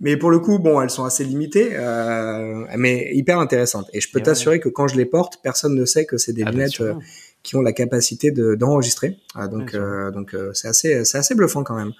[0.00, 3.88] mais, pour le coup, bon, elles sont assez limitées, euh, mais hyper intéressantes.
[3.92, 6.42] Et je peux t'assurer que quand je les porte, personne ne sait que c'est des
[6.44, 6.94] ah, lunettes euh,
[7.42, 9.18] qui ont la capacité de, d'enregistrer.
[9.34, 11.92] Ah, donc, euh, donc euh, c'est assez, c'est assez bluffant quand même.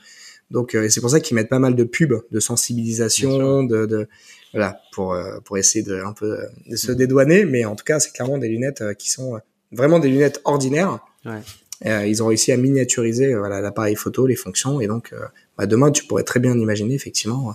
[0.51, 4.09] Donc, c'est pour ça qu'ils mettent pas mal de pubs, de sensibilisation, de, de,
[4.53, 6.97] voilà, pour pour essayer de un peu de se mm.
[6.97, 7.45] dédouaner.
[7.47, 9.41] Mais en tout cas, c'est clairement des lunettes qui sont
[9.73, 11.01] vraiment des lunettes ordinaires.
[11.25, 11.41] Ouais.
[11.87, 15.21] Euh, ils ont réussi à miniaturiser euh, voilà l'appareil photo, les fonctions, et donc euh,
[15.59, 17.55] bah, demain tu pourrais très bien imaginer effectivement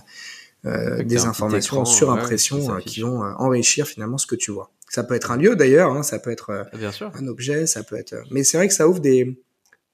[0.62, 4.70] des informations en surimpression qui vont enrichir finalement ce que tu vois.
[4.90, 7.96] Ça peut être un lieu d'ailleurs, hein, ça peut être ah, un objet, ça peut
[7.96, 8.14] être.
[8.30, 9.42] Mais c'est vrai que ça ouvre des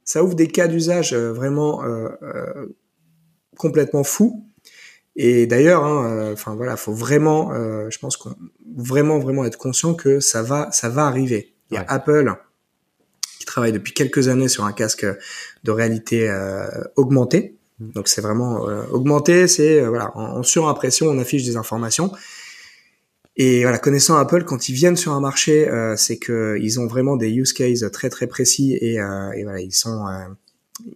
[0.03, 1.85] ça ouvre des cas d'usage vraiment
[3.57, 4.45] complètement fous.
[5.15, 7.53] Et d'ailleurs, hein, enfin voilà, faut vraiment,
[7.89, 8.35] je pense qu'on
[8.77, 11.55] vraiment vraiment être conscient que ça va ça va arriver.
[11.71, 12.35] Il y a Apple
[13.46, 15.06] travaille depuis quelques années sur un casque
[15.64, 17.56] de réalité euh, augmentée.
[17.78, 17.92] Mm.
[17.92, 22.12] Donc c'est vraiment euh, augmenté, c'est euh, voilà en, surimpression, on affiche des informations.
[23.38, 27.16] Et voilà, connaissant Apple, quand ils viennent sur un marché, c'est que ils ont vraiment
[27.16, 30.06] des use cases très très précis et, et voilà, ils sont,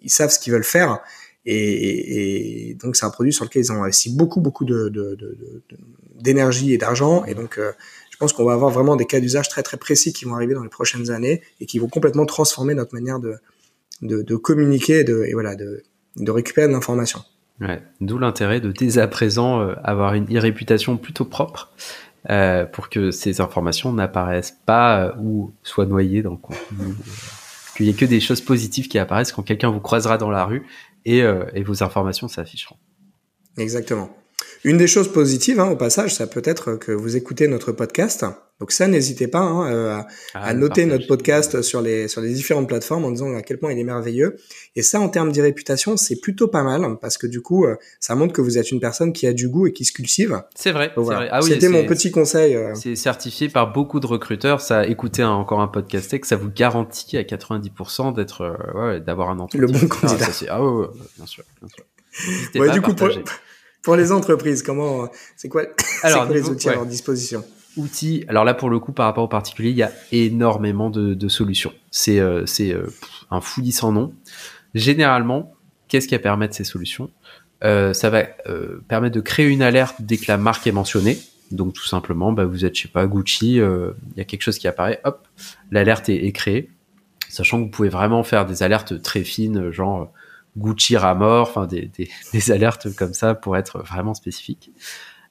[0.00, 1.00] ils savent ce qu'ils veulent faire.
[1.44, 4.90] Et, et, donc c'est un produit sur lequel ils ont investi beaucoup beaucoup de,
[6.14, 7.26] d'énergie de, de, et d'argent.
[7.26, 7.60] Et donc
[8.20, 10.62] pense qu'on va avoir vraiment des cas d'usage très très précis qui vont arriver dans
[10.62, 13.36] les prochaines années et qui vont complètement transformer notre manière de,
[14.02, 15.82] de, de communiquer et, de, et voilà, de,
[16.16, 17.22] de récupérer de l'information.
[17.60, 21.72] Ouais, D'où l'intérêt de dès à présent euh, avoir une réputation plutôt propre
[22.28, 26.94] euh, pour que ces informations n'apparaissent pas euh, ou soient noyées dans le contenu.
[27.74, 30.44] Qu'il n'y ait que des choses positives qui apparaissent quand quelqu'un vous croisera dans la
[30.44, 30.66] rue
[31.06, 32.76] et, et vos informations s'afficheront.
[33.56, 34.10] Exactement.
[34.62, 38.26] Une des choses positives, hein, au passage, ça peut être que vous écoutez notre podcast.
[38.60, 42.20] Donc ça, n'hésitez pas hein, euh, à, ah, à noter notre podcast sur les sur
[42.20, 44.36] les différentes plateformes en disant à quel point il est merveilleux.
[44.76, 48.14] Et ça, en termes d'irréputation, c'est plutôt pas mal parce que du coup, euh, ça
[48.14, 50.42] montre que vous êtes une personne qui a du goût et qui se cultive.
[50.54, 50.92] C'est vrai.
[50.94, 51.26] Voilà.
[51.32, 52.54] Ah oui, C'était mon petit conseil.
[52.54, 52.74] Euh.
[52.74, 54.60] C'est certifié par beaucoup de recruteurs.
[54.60, 59.38] Ça, écoutez encore un podcast que ça vous garantit à 90% d'être, ouais, d'avoir un
[59.38, 59.60] entretien.
[59.60, 60.26] Le bon candidat.
[60.28, 61.84] Ah, ah ouais, bien sûr, bien sûr.
[62.60, 63.08] Ouais, du coup, pour,
[63.82, 65.62] pour les entreprises, comment, c'est quoi,
[66.02, 67.44] alors, quoi les outils à leur disposition?
[67.76, 68.24] Outils.
[68.28, 71.28] Alors là, pour le coup, par rapport au particulier, il y a énormément de, de
[71.28, 71.72] solutions.
[71.90, 72.86] C'est euh, c'est euh,
[73.30, 74.12] un fouillis sans nom.
[74.74, 75.54] Généralement,
[75.88, 77.10] qu'est-ce qui va permettre ces solutions?
[77.62, 81.18] Euh, Ça va euh, permettre de créer une alerte dès que la marque est mentionnée.
[81.52, 84.58] Donc tout simplement, bah, vous êtes, je sais pas, Gucci, il y a quelque chose
[84.58, 85.26] qui apparaît, hop,
[85.72, 86.70] l'alerte est, est, créée.
[87.28, 90.12] Sachant que vous pouvez vraiment faire des alertes très fines, genre
[90.56, 91.66] Gucci mort, enfin
[92.32, 94.72] des, alertes comme ça pour être vraiment spécifiques.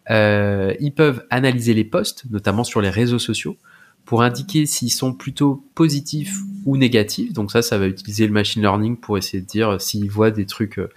[0.10, 3.58] Euh, ils peuvent analyser les posts, notamment sur les réseaux sociaux,
[4.06, 7.34] pour indiquer s'ils sont plutôt positifs ou négatifs.
[7.34, 10.46] Donc ça, ça va utiliser le machine learning pour essayer de dire s'ils voient des
[10.46, 10.90] trucs euh,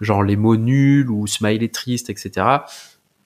[0.00, 2.46] genre les mots nuls ou smiley triste, etc.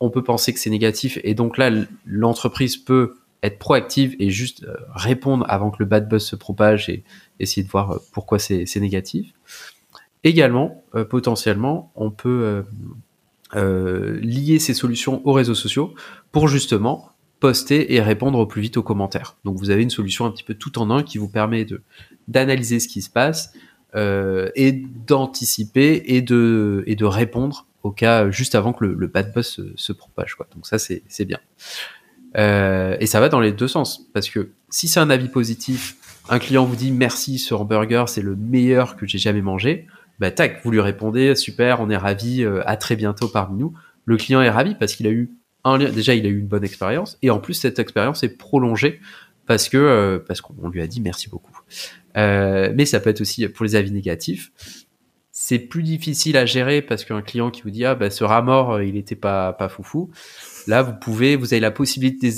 [0.01, 1.71] On peut penser que c'est négatif et donc là,
[2.07, 6.89] l'entreprise peut être proactive et juste euh, répondre avant que le bad buzz se propage
[6.89, 7.03] et
[7.41, 9.33] essayer de voir pourquoi c'est négatif.
[10.25, 12.63] Également, euh, potentiellement, on peut euh,
[13.57, 15.95] euh, lier ces solutions aux réseaux sociaux
[16.31, 19.37] pour justement poster et répondre au plus vite aux commentaires.
[19.45, 21.67] Donc vous avez une solution un petit peu tout en un qui vous permet
[22.29, 23.53] d'analyser ce qui se passe
[23.97, 24.73] et
[25.07, 30.37] d'anticiper et de répondre au cas juste avant que le, bad buzz se, propage.
[30.55, 31.41] Donc ça c'est bien.
[32.37, 35.97] Et ça va dans les deux sens parce que si c'est un avis positif,
[36.29, 40.31] un client vous dit merci ce hamburger c'est le meilleur que j'ai jamais mangé bah
[40.31, 43.75] tac, vous lui répondez, super, on est ravi, euh, à très bientôt parmi nous.
[44.05, 45.31] Le client est ravi parce qu'il a eu
[45.65, 49.01] un déjà il a eu une bonne expérience et en plus cette expérience est prolongée
[49.47, 51.57] parce que euh, parce qu'on lui a dit merci beaucoup.
[52.17, 54.53] Euh, mais ça peut être aussi pour les avis négatifs.
[55.31, 58.43] C'est plus difficile à gérer parce qu'un client qui vous dit ah bah ce rat
[58.43, 60.11] mort il était pas pas foufou.
[60.67, 62.37] Là vous pouvez vous avez la possibilité de,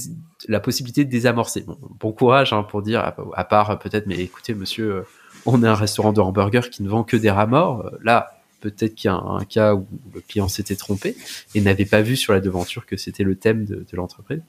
[0.48, 1.62] la possibilité de désamorcer.
[1.62, 5.04] Bon, bon courage hein, pour dire à, part peut-être mais écoutez monsieur
[5.46, 7.90] on est un restaurant de hamburgers qui ne vend que des rats morts.
[8.02, 11.16] Là, peut-être qu'il y a un, cas où le client s'était trompé
[11.54, 14.40] et n'avait pas vu sur la devanture que c'était le thème de, l'entreprise.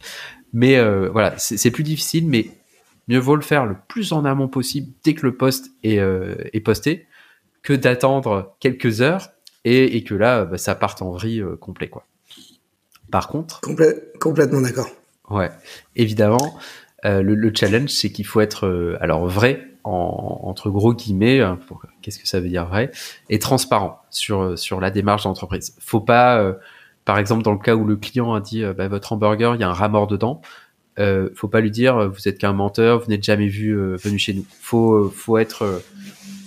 [0.54, 2.50] Mais euh, voilà, c'est plus difficile, mais
[3.10, 6.36] mieux vaut le faire le plus en amont possible dès que le poste est, euh,
[6.64, 7.08] posté
[7.62, 9.32] que d'attendre quelques heures
[9.66, 11.90] et, que là, bah, ça parte en vrille euh, complet.
[11.90, 12.06] Quoi.
[13.12, 13.60] Par contre...
[14.20, 14.90] complètement d'accord.
[15.30, 15.50] Ouais,
[15.96, 16.58] évidemment,
[17.04, 21.60] le, le, challenge, c'est qu'il faut être alors vrai entre gros guillemets, hein,
[22.02, 22.92] qu'est-ce que ça veut dire vrai,
[23.30, 25.76] et transparent sur sur la démarche d'entreprise.
[25.80, 26.54] Faut pas, euh,
[27.06, 29.62] par exemple, dans le cas où le client a dit euh, bah, votre hamburger, il
[29.62, 30.42] y a un rat mort dedans,
[30.98, 34.34] euh, faut pas lui dire vous êtes qu'un menteur, vous n'êtes jamais vu venu chez
[34.34, 34.46] nous.
[34.60, 35.82] Faut faut être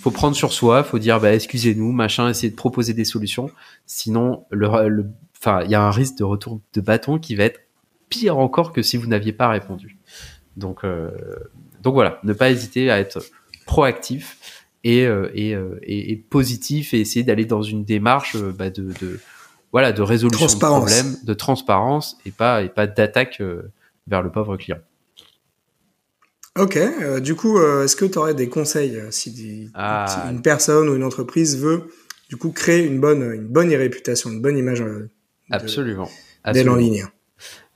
[0.01, 3.49] faut prendre sur soi, faut dire bah excusez-nous, machin, essayer de proposer des solutions.
[3.85, 7.61] Sinon, il y a un risque de retour de bâton qui va être
[8.09, 9.97] pire encore que si vous n'aviez pas répondu.
[10.57, 10.83] Donc,
[11.81, 13.23] donc voilà, ne pas hésiter à être
[13.65, 18.53] proactif et, euh, et, euh, et, et positif et essayer d'aller dans une démarche euh,
[18.57, 19.19] bah, de, de,
[19.71, 23.41] voilà de résolution de problème, de transparence et pas et pas d'attaque
[24.07, 24.79] vers le pauvre client.
[26.57, 26.79] Ok,
[27.21, 30.27] du coup, est-ce que tu aurais des conseils si, ah.
[30.29, 31.83] une personne ou une entreprise veut
[32.27, 34.83] du coup créer une bonne une bonne réputation, une bonne image
[35.51, 36.09] absolument,
[36.51, 37.05] d'elle en ligne?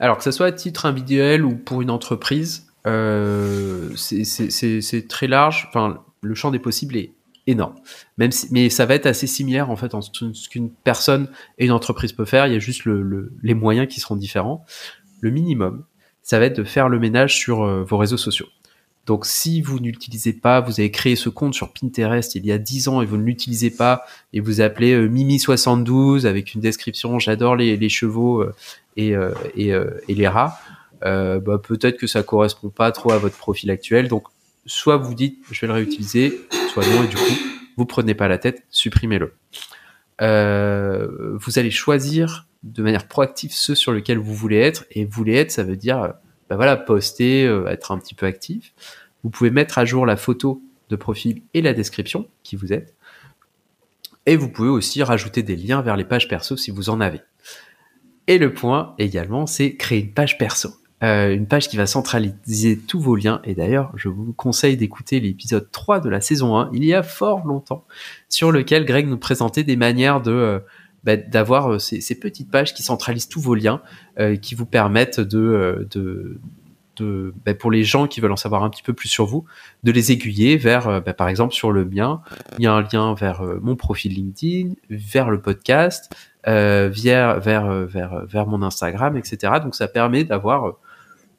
[0.00, 5.66] Alors que ce soit à titre individuel ou pour une entreprise, euh, c'est très large.
[5.68, 7.12] Enfin, le champ des possibles est
[7.46, 7.74] énorme.
[8.18, 11.66] Même si, mais ça va être assez similaire en fait en ce qu'une personne et
[11.66, 12.46] une entreprise peut faire.
[12.46, 14.64] Il y a juste le, les moyens qui seront différents.
[15.20, 15.84] Le minimum,
[16.22, 18.46] ça va être de faire le ménage sur euh, vos réseaux sociaux.
[19.06, 22.56] Donc si vous n'utilisez pas, vous avez créé ce compte sur Pinterest il y a
[22.56, 27.18] 10 ans et vous ne l'utilisez pas et vous appelez euh, Mimi72 avec une description
[27.18, 28.54] j'adore les, les, chevaux euh,
[28.96, 29.14] et,
[29.56, 29.68] et,
[30.08, 34.08] et, les rats, euh, bah, peut-être que ça correspond pas trop à votre profil actuel.
[34.08, 34.24] Donc,
[34.66, 36.40] soit vous dites, je vais le réutiliser,
[36.72, 37.34] soit non, et du coup,
[37.76, 39.34] vous prenez pas la tête, supprimez-le.
[40.20, 44.84] Euh, vous allez choisir de manière proactive ceux sur lesquels vous voulez être.
[44.90, 46.14] Et voulez être, ça veut dire,
[46.48, 48.72] bah voilà, poster, euh, être un petit peu actif.
[49.22, 52.94] Vous pouvez mettre à jour la photo de profil et la description qui vous êtes.
[54.26, 57.20] Et vous pouvez aussi rajouter des liens vers les pages perso si vous en avez.
[58.26, 60.70] Et le point également, c'est créer une page perso.
[61.02, 63.40] Euh, une page qui va centraliser tous vos liens.
[63.44, 67.02] Et d'ailleurs, je vous conseille d'écouter l'épisode 3 de la saison 1, il y a
[67.02, 67.84] fort longtemps,
[68.28, 70.60] sur lequel Greg nous présentait des manières de euh,
[71.02, 73.82] bah, d'avoir euh, ces, ces, petites pages qui centralisent tous vos liens,
[74.40, 76.40] qui vous permettent de, de,
[76.96, 79.44] de bah, pour les gens qui veulent en savoir un petit peu plus sur vous,
[79.82, 82.22] de les aiguiller vers, bah, par exemple, sur le mien,
[82.58, 86.14] il y a un lien vers mon profil LinkedIn, vers le podcast,
[86.46, 89.54] euh, vers, vers, vers, vers mon Instagram, etc.
[89.62, 90.74] Donc ça permet d'avoir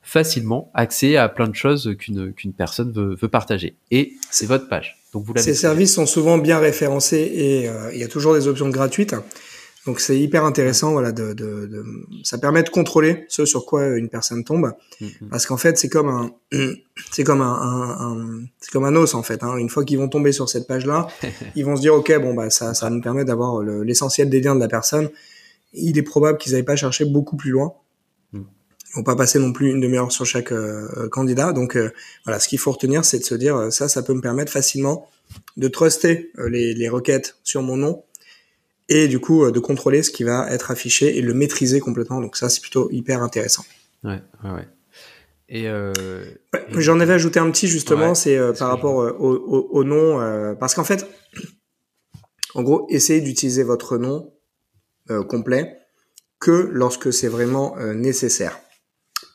[0.01, 3.75] facilement accès à plein de choses qu'une qu'une personne veut, veut, partager.
[3.89, 4.97] Et c'est votre page.
[5.13, 8.47] Donc vous Ces services sont souvent bien référencés et euh, il y a toujours des
[8.47, 9.15] options gratuites.
[9.86, 11.86] Donc c'est hyper intéressant, voilà, de, de, de,
[12.24, 15.30] ça permet de contrôler ce sur quoi une personne tombe, mm-hmm.
[15.30, 16.32] parce qu'en fait c'est comme un,
[17.12, 19.43] c'est comme un, un, c'est comme un os en fait.
[19.43, 19.58] Hein.
[19.58, 21.08] Une fois qu'ils vont tomber sur cette page-là,
[21.56, 24.56] ils vont se dire ok bon bah ça, ça nous permet d'avoir l'essentiel des liens
[24.56, 25.10] de la personne.
[25.74, 27.74] Il est probable qu'ils n'aient pas cherché beaucoup plus loin.
[28.32, 28.41] Mm.
[28.41, 31.54] Ils vont pas passer non plus une demi-heure sur chaque euh, candidat.
[31.54, 31.91] Donc euh,
[32.24, 35.08] voilà, ce qu'il faut retenir, c'est de se dire ça, ça peut me permettre facilement
[35.58, 38.04] de truster euh, les, les requêtes sur mon nom
[38.89, 42.21] et du coup euh, de contrôler ce qui va être affiché et le maîtriser complètement.
[42.21, 43.65] Donc ça, c'est plutôt hyper intéressant.
[44.04, 44.67] Ouais, ouais, ouais.
[45.48, 45.93] Et, euh,
[46.71, 50.84] j'en avais ajouté un petit justement, c'est euh, par rapport au, au, nom, parce qu'en
[50.84, 51.08] fait,
[52.56, 54.32] en gros, essayez d'utiliser votre nom
[55.28, 55.78] complet
[56.39, 58.60] que lorsque c'est vraiment nécessaire.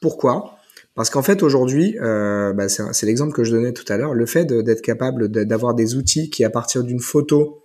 [0.02, 0.56] Pourquoi?
[0.96, 4.46] Parce qu'en fait, aujourd'hui, bah, c'est l'exemple que je donnais tout à l'heure, le fait
[4.46, 7.59] d'être capable d'avoir des outils qui, à partir d'une photo,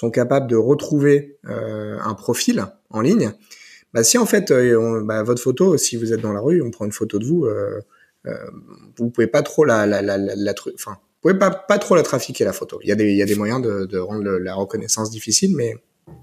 [0.00, 3.32] sont capables de retrouver euh, un profil en ligne,
[3.92, 6.70] bah, si en fait euh, bah, votre photo, si vous êtes dans la rue, on
[6.70, 7.80] prend une photo de vous, euh,
[8.96, 9.84] vous pouvez pas trop la,
[10.74, 12.80] enfin, vous pouvez pas, pas trop la trafiquer la photo.
[12.82, 15.76] Il y a des, moyens de, rendre la reconnaissance difficile, mais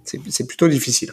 [0.03, 1.11] c'est plutôt difficile.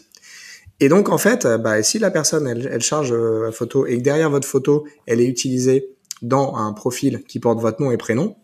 [0.80, 4.30] Et donc en fait, bah, si la personne elle charge la photo et que derrière
[4.30, 5.90] votre photo elle est utilisée
[6.22, 8.36] dans un profil qui porte votre nom et prénom,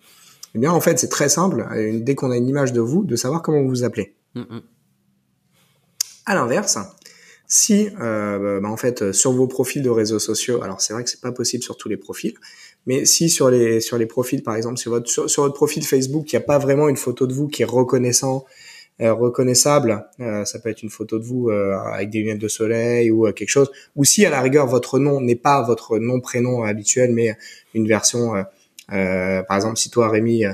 [0.54, 1.66] eh bien, en fait, c'est très simple.
[2.02, 4.14] Dès qu'on a une image de vous, de savoir comment vous vous appelez.
[4.34, 4.62] Mm, mm.
[6.26, 6.78] À l'inverse,
[7.46, 11.10] si, euh, bah, en fait, sur vos profils de réseaux sociaux, alors c'est vrai que
[11.10, 12.34] c'est pas possible sur tous les profils,
[12.86, 16.32] mais si sur les sur les profils, par exemple, sur votre sur, votre profil Facebook,
[16.32, 18.44] il n'y a pas vraiment une photo de vous qui est reconnaissant,
[19.00, 22.48] euh, reconnaissable, euh, ça peut être une photo de vous euh, avec des lunettes de
[22.48, 26.20] soleil ou quelque chose, ou si à la rigueur votre nom n'est pas votre nom
[26.20, 27.34] prénom habituel, mais
[27.74, 28.42] une version euh,
[28.90, 30.44] par exemple, si toi, Rémi,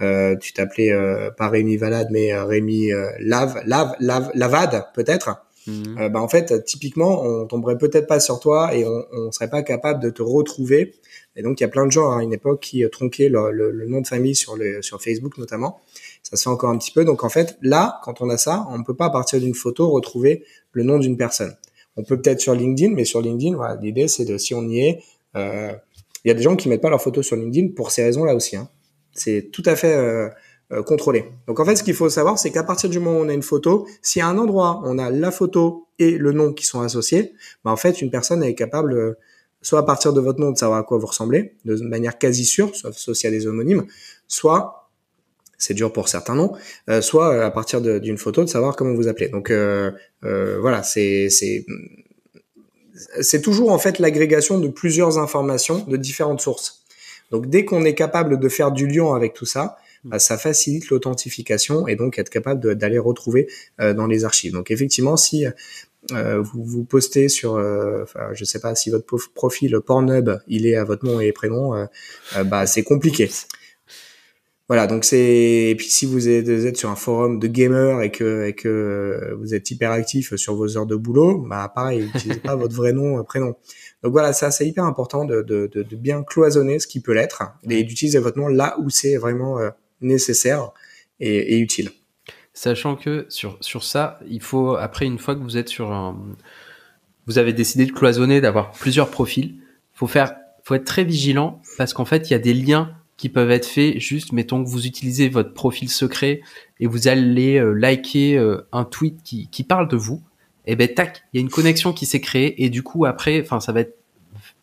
[0.00, 5.44] euh, tu t'appelais euh, pas Rémi Valade, mais Rémi Lave, Lave, Lave, Lavade, peut-être.
[5.68, 6.08] Mhm.
[6.08, 9.62] bah en fait, typiquement, on tomberait peut-être pas sur toi et on, on serait pas
[9.62, 10.94] capable de te retrouver.
[11.36, 13.86] Et donc, il y a plein de gens à une époque qui tronquaient le, le,
[13.86, 15.80] nom de famille sur, le, sur Facebook notamment.
[16.22, 17.04] Ça se fait encore un petit peu.
[17.04, 19.88] Donc, en fait, là, quand on a ça, on peut pas à partir d'une photo
[19.88, 21.56] retrouver le nom d'une personne.
[21.96, 24.80] On peut peut-être sur LinkedIn, mais sur LinkedIn, voilà, l'idée c'est de si on y
[24.80, 25.02] est,
[25.36, 25.72] euh,
[26.24, 28.34] il y a des gens qui mettent pas leurs photos sur LinkedIn pour ces raisons-là
[28.34, 28.56] aussi.
[28.56, 28.68] Hein.
[29.12, 30.28] C'est tout à fait euh,
[30.72, 31.24] euh, contrôlé.
[31.46, 33.32] Donc en fait, ce qu'il faut savoir, c'est qu'à partir du moment où on a
[33.32, 36.80] une photo, si à un endroit on a la photo et le nom qui sont
[36.80, 39.18] associés, bah en fait une personne est capable, euh,
[39.60, 42.44] soit à partir de votre nom de savoir à quoi vous ressemblez, de manière quasi
[42.44, 43.84] sûre, sauf, s'il y a des homonymes,
[44.26, 44.90] soit
[45.58, 46.54] c'est dur pour certains noms,
[47.00, 49.28] soit à partir d'une photo de savoir comment vous appelez.
[49.28, 49.52] Donc
[50.22, 51.28] voilà, c'est
[53.20, 56.82] c'est toujours en fait l'agrégation de plusieurs informations de différentes sources.
[57.30, 60.88] Donc dès qu'on est capable de faire du lien avec tout ça, bah, ça facilite
[60.90, 63.48] l'authentification et donc être capable d'aller retrouver
[63.80, 64.52] euh, dans les archives.
[64.52, 65.46] Donc effectivement, si
[66.10, 70.74] euh, vous vous postez sur, euh, je sais pas si votre profil Pornhub il est
[70.74, 73.30] à votre nom et prénom, euh, bah c'est compliqué.
[74.68, 78.46] Voilà, donc c'est et puis si vous êtes, sur un forum de gamers et que
[78.46, 82.54] et que vous êtes hyper actif sur vos heures de boulot, bah pareil, n'utilisez pas
[82.56, 83.56] votre vrai nom, euh, prénom.
[84.02, 87.42] Donc voilà, ça c'est hyper important de, de, de, bien cloisonner ce qui peut l'être
[87.68, 89.70] et d'utiliser votre nom là où c'est vraiment euh,
[90.00, 90.70] nécessaire
[91.20, 91.90] et, et, utile.
[92.54, 96.16] Sachant que sur sur ça, il faut après une fois que vous êtes sur un,
[97.26, 99.56] vous avez décidé de cloisonner, d'avoir plusieurs profils,
[99.92, 103.28] faut faire, faut être très vigilant parce qu'en fait il y a des liens qui
[103.28, 104.00] peuvent être faits.
[104.00, 106.40] Juste, mettons que vous utilisez votre profil secret
[106.80, 110.24] et vous allez euh, liker euh, un tweet qui, qui parle de vous,
[110.66, 112.64] et eh ben tac, il y a une connexion qui s'est créée.
[112.64, 113.96] Et du coup après, enfin ça va être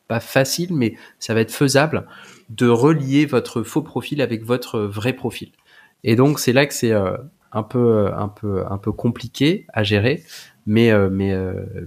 [0.09, 2.05] pas facile, mais ça va être faisable
[2.49, 5.51] de relier votre faux profil avec votre vrai profil.
[6.03, 7.15] Et donc c'est là que c'est euh,
[7.53, 10.21] un peu un peu un peu compliqué à gérer,
[10.65, 11.33] mais mais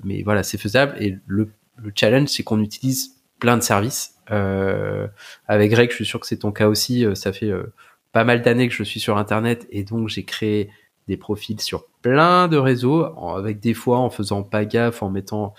[0.05, 0.97] mais voilà c'est faisable.
[1.01, 6.21] Et le, le challenge c'est qu'on utilise plein de services avec Greg, je suis sûr
[6.21, 7.05] que c'est ton cas aussi.
[7.05, 7.73] Euh, ça fait euh,
[8.13, 10.71] pas mal d'années que je suis sur Internet et donc j'ai créé
[11.09, 13.05] des profils sur plein de réseaux,
[13.37, 15.55] avec des fois en faisant pas gaffe, en mettant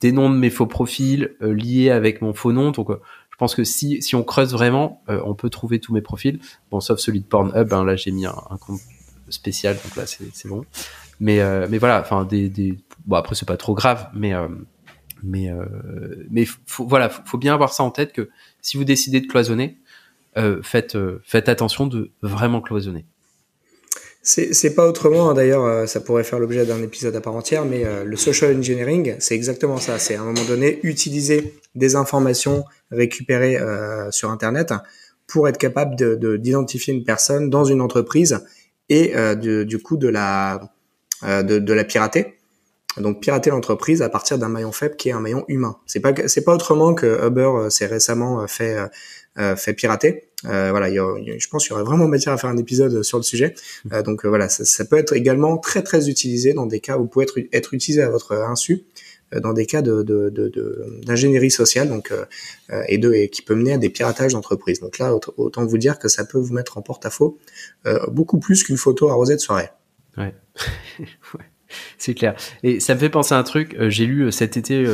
[0.00, 2.72] des noms de mes faux profils liés avec mon faux nom.
[2.72, 6.40] Donc, je pense que si, si on creuse vraiment, on peut trouver tous mes profils.
[6.72, 7.72] Bon, sauf celui de Pornhub.
[7.72, 8.80] Hein, là, j'ai mis un, compte
[9.28, 10.64] spécial, donc là, c'est bon.
[11.20, 11.38] Mais,
[11.68, 12.76] mais voilà, enfin, des, des...
[13.06, 14.34] Bon, après, c'est pas trop grave, mais
[15.22, 15.64] mais euh,
[16.30, 18.28] mais faut, voilà, faut, bien avoir ça en tête que
[18.60, 19.78] si vous décidez de cloisonner,
[20.36, 23.04] euh, faites euh, faites attention de vraiment cloisonner.
[24.24, 27.84] C'est pas autrement, hein, d'ailleurs, ça pourrait faire l'objet d'un épisode à part entière, mais
[28.04, 29.98] le social engineering, c'est exactement ça.
[29.98, 33.58] C'est à un moment donné utiliser des informations récupérées
[34.12, 34.72] sur Internet
[35.26, 35.96] pour être capable
[36.38, 38.38] d'identifier de, une personne dans une entreprise
[38.88, 40.70] et du coup de la,
[41.24, 42.38] de la pirater
[42.98, 45.78] donc pirater l'entreprise à partir d'un maillon faible qui est un maillon humain.
[45.86, 48.76] C'est pas c'est pas autrement que Uber s'est récemment fait
[49.56, 50.28] fait pirater.
[50.42, 53.54] voilà, je pense qu'il y aurait vraiment matière à faire un épisode sur le sujet.
[54.04, 57.24] donc voilà, ça, peut être également très très utilisé dans des cas où vous pouvez
[57.24, 58.84] être, être utilisé à votre insu
[59.34, 60.02] euh, dans des cas de,
[61.04, 62.24] d'ingénierie sociale donc euh,
[62.70, 64.80] euh, et, de, et qui peut mener à des piratages d'entreprise.
[64.80, 67.38] Donc là, autant vous dire que ça peut vous mettre en porte-à-faux
[68.08, 69.70] beaucoup plus qu'une photo arrosée de soirée.
[70.16, 70.34] Ouais.
[71.98, 72.34] C'est clair.
[72.62, 73.76] Et ça me fait penser à un truc.
[73.88, 74.86] J'ai lu cet été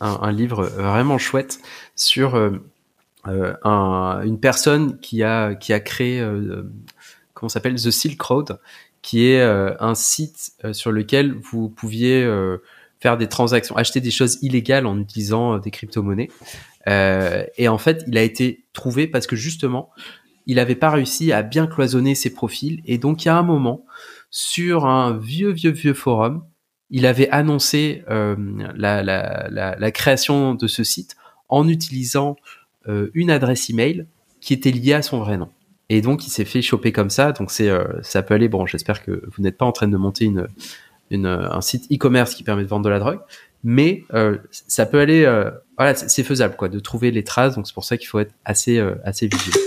[0.00, 1.58] un, livre vraiment chouette
[1.96, 2.36] sur
[3.26, 6.26] une personne qui a qui a créé
[7.34, 8.58] comment s'appelle The Silk Road,
[9.02, 12.24] qui est un site sur lequel vous pouviez
[13.04, 16.30] faire des transactions, acheter des choses illégales en utilisant euh, des crypto-monnaies.
[16.88, 19.90] Euh, et en fait, il a été trouvé parce que justement,
[20.46, 22.80] il n'avait pas réussi à bien cloisonner ses profils.
[22.86, 23.84] Et donc, il y a un moment,
[24.36, 26.42] sur un vieux, vieux, vieux forum,
[26.90, 28.34] il avait annoncé euh,
[28.74, 31.14] la, la, la, la, création de ce site
[31.48, 32.34] en utilisant
[32.88, 34.06] euh, une adresse email
[34.40, 35.50] qui était liée à son vrai nom.
[35.88, 37.30] Et donc, il s'est fait choper comme ça.
[37.30, 38.48] Donc, c'est, euh, ça peut aller.
[38.48, 42.42] Bon, j'espère que vous n'êtes pas en train de monter une, un site e-commerce qui
[42.42, 43.20] permet de vendre de la drogue,
[43.62, 47.54] mais euh, ça peut aller, euh, voilà, c'est faisable quoi, de trouver les traces.
[47.54, 49.60] Donc c'est pour ça qu'il faut être assez euh, assez vigilant.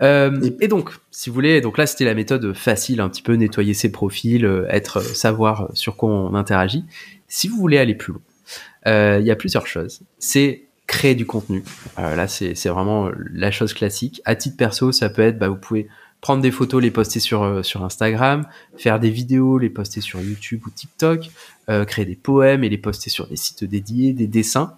[0.00, 3.74] Et donc, si vous voulez, donc là c'était la méthode facile, un petit peu nettoyer
[3.74, 6.84] ses profils, être, savoir sur quoi on interagit.
[7.28, 10.02] Si vous voulez aller plus loin, il y a plusieurs choses.
[10.18, 11.62] C'est créer du contenu.
[11.96, 14.20] là, c'est vraiment la chose classique.
[14.24, 15.88] À titre perso, ça peut être, bah, vous pouvez
[16.24, 18.46] prendre des photos, les poster sur, euh, sur Instagram,
[18.78, 21.28] faire des vidéos, les poster sur YouTube ou TikTok,
[21.68, 24.74] euh, créer des poèmes et les poster sur des sites dédiés, des dessins.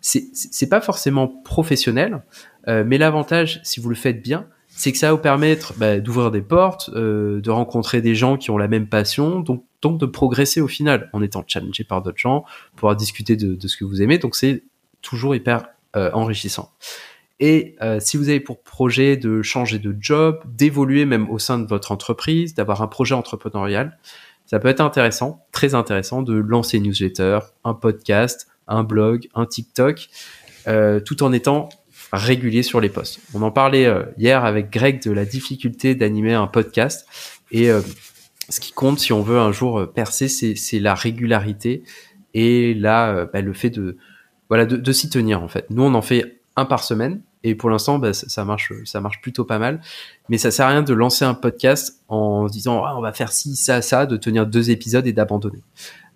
[0.00, 2.22] C'est pas forcément professionnel,
[2.66, 4.46] euh, mais l'avantage, si vous le faites bien,
[4.76, 8.50] c'est que ça va vous permettre bah, d'ouvrir des portes, de rencontrer des gens qui
[8.50, 12.44] ont la même passion, donc, de progresser au final en étant challengé par d'autres gens,
[12.74, 14.18] pouvoir discuter de, ce que vous aimez.
[14.18, 14.64] Donc c'est
[15.00, 16.72] toujours hyper enrichissant.
[17.38, 21.58] Et euh, si vous avez pour projet de changer de job, d'évoluer même au sein
[21.58, 23.98] de votre entreprise, d'avoir un projet entrepreneurial,
[24.46, 29.44] ça peut être intéressant, très intéressant, de lancer une newsletter, un podcast, un blog, un
[29.44, 30.08] TikTok,
[30.66, 31.68] euh, tout en étant
[32.16, 33.20] régulier sur les posts.
[33.34, 37.06] On en parlait euh, hier avec Greg de la difficulté d'animer un podcast
[37.52, 37.70] et
[38.48, 41.84] ce qui compte si on veut un jour percer, c'est la régularité
[42.34, 43.96] et là, bah, le fait de
[44.48, 45.66] voilà de, s'y tenir en fait.
[45.70, 47.20] Nous, on en fait un par semaine.
[47.42, 49.80] Et pour l'instant, bah, ça marche, ça marche plutôt pas mal.
[50.28, 53.30] Mais ça sert à rien de lancer un podcast en disant ah, on va faire
[53.30, 55.62] ci, ça, ça, de tenir deux épisodes et d'abandonner.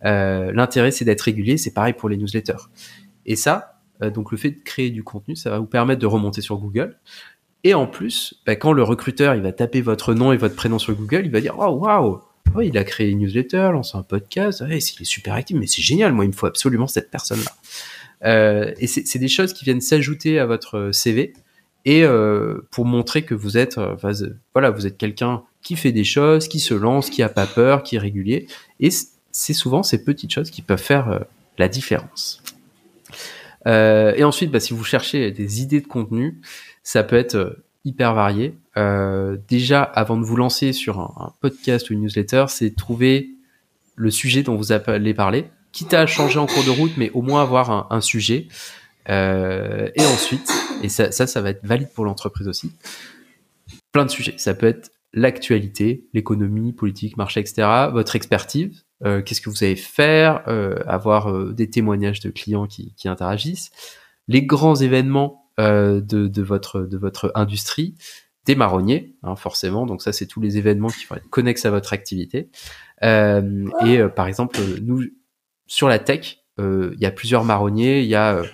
[0.04, 1.56] Euh, L'intérêt, c'est d'être régulier.
[1.56, 2.68] C'est pareil pour les newsletters.
[3.26, 6.06] Et ça, euh, donc le fait de créer du contenu, ça va vous permettre de
[6.06, 6.96] remonter sur Google.
[7.62, 10.78] Et en plus, bah, quand le recruteur il va taper votre nom et votre prénom
[10.78, 12.20] sur Google, il va dire oh waouh,
[12.54, 15.82] oh, il a créé une newsletter, lancé un podcast, il est super actif, mais c'est
[15.82, 16.12] génial.
[16.12, 17.52] Moi, il me faut absolument cette personne là.
[18.24, 21.32] Euh, et c'est des choses qui viennent s'ajouter à votre euh, CV
[21.86, 23.80] et euh, pour montrer que vous êtes,
[24.52, 27.82] voilà, vous êtes quelqu'un qui fait des choses, qui se lance, qui a pas peur,
[27.82, 28.46] qui est régulier.
[28.80, 28.90] Et
[29.32, 31.24] c'est souvent ces petites choses qui peuvent faire
[31.56, 32.42] la différence.
[33.66, 36.40] Euh, et ensuite, bah, si vous cherchez des idées de contenu,
[36.82, 38.56] ça peut être hyper varié.
[38.76, 43.30] Euh, déjà, avant de vous lancer sur un, un podcast ou une newsletter, c'est trouver
[43.96, 47.22] le sujet dont vous allez parler quitte à changer en cours de route, mais au
[47.22, 48.48] moins avoir un, sujet.
[49.08, 50.50] Euh, et ensuite,
[50.82, 52.72] et ça, ça, ça va être valide pour l'entreprise aussi,
[53.92, 54.34] plein de sujets.
[54.36, 57.88] Ça peut être l'actualité, l'économie, politique, marché, etc.
[57.92, 62.66] Votre expertise, euh, qu'est-ce que vous savez faire, euh, avoir euh, des témoignages de clients
[62.66, 63.70] qui, qui interagissent,
[64.28, 67.94] les grands événements euh, de, de, votre, de votre industrie,
[68.46, 69.86] des marronniers, hein, forcément.
[69.86, 72.50] Donc ça, c'est tous les événements qui vont être connexes à votre activité.
[73.02, 75.04] Euh, et par exemple, nous,
[75.66, 78.02] sur la tech, euh, il y a plusieurs marronniers.
[78.02, 78.44] Il y a euh,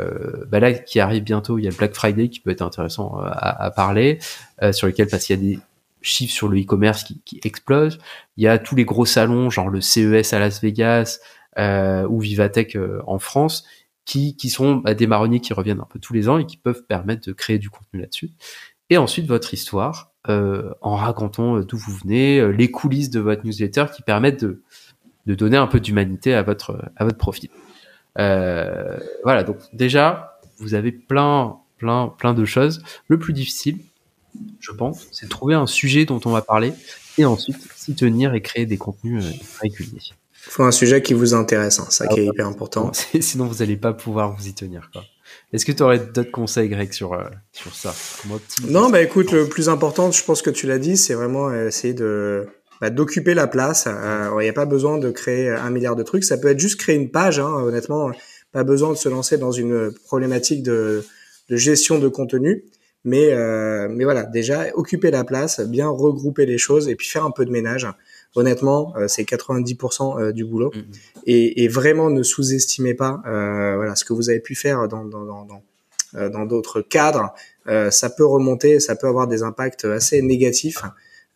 [0.00, 3.18] euh, bah là qui arrive bientôt, il y a Black Friday qui peut être intéressant
[3.18, 4.18] à, à parler,
[4.72, 5.58] sur lequel parce qu'il y a des
[6.02, 7.98] chiffres sur le e-commerce qui, qui explosent.
[8.36, 11.20] Il y a tous les gros salons, genre le CES à Las Vegas
[11.58, 12.76] euh, ou Vivatech
[13.06, 13.64] en France,
[14.04, 16.56] qui, qui sont bah, des marronniers qui reviennent un peu tous les ans et qui
[16.56, 18.30] peuvent permettre de créer du contenu là-dessus.
[18.90, 23.86] Et ensuite votre histoire, euh, en racontant d'où vous venez, les coulisses de votre newsletter
[23.94, 24.62] qui permettent de
[25.26, 27.50] de donner un peu d'humanité à votre à votre profil.
[28.18, 32.82] Euh, voilà, donc déjà vous avez plein plein plein de choses.
[33.08, 33.78] Le plus difficile,
[34.60, 36.72] je pense, c'est de trouver un sujet dont on va parler
[37.18, 39.30] et ensuite s'y tenir et créer des contenus euh,
[39.60, 40.00] réguliers.
[40.46, 42.90] Il faut un sujet qui vous intéresse, hein, ça qui est hyper important.
[43.20, 44.90] Sinon, vous n'allez pas pouvoir vous y tenir.
[45.52, 47.94] Est-ce que tu aurais d'autres conseils, Greg, sur, euh, sur ça?
[48.68, 51.94] Non, bah écoute, le plus important, je pense que tu l'as dit, c'est vraiment essayer
[51.94, 52.48] de
[52.80, 53.86] bah, d'occuper la place.
[53.86, 56.24] Il n'y a pas besoin de créer un milliard de trucs.
[56.24, 57.38] Ça peut être juste créer une page.
[57.38, 58.10] Hein, honnêtement,
[58.50, 61.04] pas besoin de se lancer dans une problématique de,
[61.48, 62.64] de gestion de contenu.
[63.04, 67.24] Mais, euh, mais voilà, déjà, occuper la place, bien regrouper les choses et puis faire
[67.24, 67.86] un peu de ménage.
[68.34, 70.70] Honnêtement, euh, c'est 90% euh, du boulot.
[70.70, 71.22] Mm-hmm.
[71.26, 75.04] Et, et, vraiment, ne sous-estimez pas euh, voilà, ce que vous avez pu faire dans
[75.04, 75.62] dans, dans, dans,
[76.30, 77.32] dans d'autres cadres.
[77.90, 80.82] ça peut remonter, ça peut avoir des impacts assez négatifs.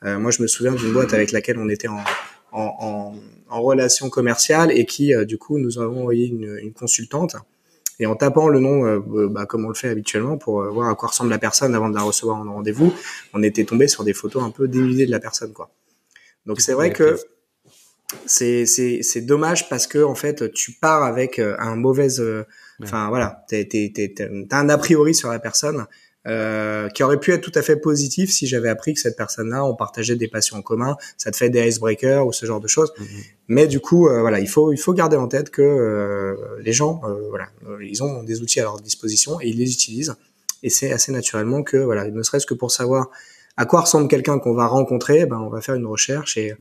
[0.03, 2.05] moi, je me souviens d'une boîte avec laquelle on était en,
[2.53, 3.14] en, en,
[3.49, 7.37] en relation commerciale et qui, du coup, nous avons envoyé une, une consultante
[7.99, 10.68] et en tapant le nom, euh, euh, bah, comme on le fait habituellement, pour euh,
[10.68, 12.92] voir à quoi ressemble la personne avant de la recevoir en rendez-vous,
[13.32, 15.70] on était tombé sur des photos un peu dénudées de la personne, quoi.
[16.44, 17.18] Donc c'est vrai que
[18.24, 22.07] c'est c'est c'est dommage parce que en fait tu pars avec un mauvais,
[22.80, 23.64] enfin voilà, t'as
[24.53, 25.86] un a priori sur la personne
[26.27, 29.64] euh, qui aurait pu être tout à fait positif si j'avais appris que cette personne-là,
[29.64, 32.66] on partageait des passions en commun, ça te fait des icebreakers ou ce genre de
[32.66, 32.93] choses.
[32.99, 33.07] Mhm.
[33.47, 36.72] Mais du coup, euh, voilà, il faut il faut garder en tête que euh, les
[36.72, 37.47] gens, voilà,
[37.81, 40.16] ils ont des outils à leur disposition et ils les utilisent.
[40.64, 43.09] Et c'est assez naturellement que voilà, ne serait-ce que pour savoir
[43.57, 46.55] à quoi ressemble quelqu'un qu'on va rencontrer, ben on va faire une recherche et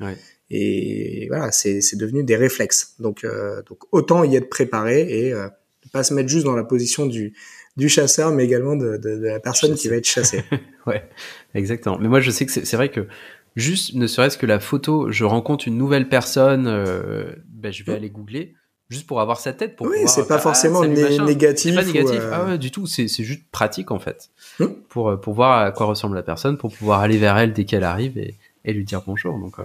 [0.52, 2.94] et voilà, c'est c'est devenu des réflexes.
[3.00, 3.26] Donc
[3.68, 7.34] donc autant y être préparé et ne pas se mettre juste dans la position du
[7.78, 10.44] du chasseur, mais également de, de, de la personne qui va être chassée.
[10.88, 11.08] ouais,
[11.54, 11.98] exactement.
[12.00, 13.08] Mais moi, je sais que c'est vrai que
[13.56, 17.94] juste, ne serait-ce que la photo, je rencontre une nouvelle personne, euh, ben, je vais
[17.94, 18.56] aller googler
[18.90, 19.76] juste pour avoir sa tête.
[19.76, 21.76] Pour oui, c'est pas forcément ah, négatif.
[21.76, 22.20] pas négatif.
[22.20, 22.86] Euh, ah ouais, du tout.
[22.86, 24.68] C'est juste pratique en fait, hmm.
[24.90, 27.66] pour euh, pour voir à quoi ressemble la personne, pour pouvoir aller vers elle dès
[27.66, 29.38] qu'elle arrive et, et lui dire bonjour.
[29.40, 29.64] Donc euh,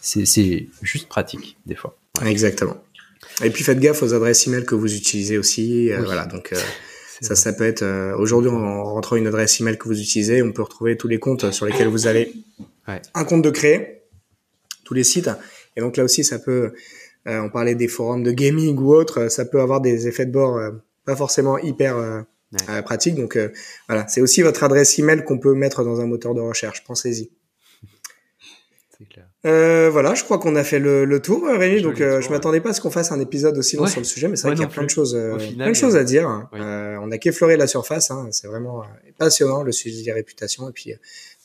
[0.00, 1.96] c'est juste pratique des fois.
[2.24, 2.76] Exactement.
[3.42, 5.90] Et puis faites gaffe aux adresses email que vous utilisez aussi.
[6.04, 6.52] Voilà, donc
[7.22, 10.52] ça, ça peut être euh, aujourd'hui en rentrant une adresse email que vous utilisez, on
[10.52, 12.32] peut retrouver tous les comptes sur lesquels vous avez
[12.86, 14.02] un compte de créer,
[14.84, 15.30] tous les sites.
[15.76, 16.72] Et donc là aussi, ça peut,
[17.28, 20.32] euh, on parlait des forums de gaming ou autres, ça peut avoir des effets de
[20.32, 20.72] bord euh,
[21.04, 22.24] pas forcément hyper
[22.84, 23.16] pratiques.
[23.16, 23.36] Donc
[23.88, 26.84] voilà, c'est aussi votre adresse email qu'on peut mettre dans un moteur de recherche.
[26.84, 27.30] Pensez-y.
[29.44, 31.82] Euh, voilà, je crois qu'on a fait le, le tour, Rémi.
[31.82, 34.04] donc, euh, je m'attendais pas à ce qu'on fasse un épisode aussi long sur le
[34.04, 36.04] sujet, mais c'est vrai qu'il y a plein de choses, euh, plein de choses à
[36.04, 36.48] dire.
[36.54, 38.12] Euh, on a qu'effleuré la surface.
[38.12, 38.84] Hein, c'est vraiment
[39.18, 40.94] passionnant le sujet des réputations, et puis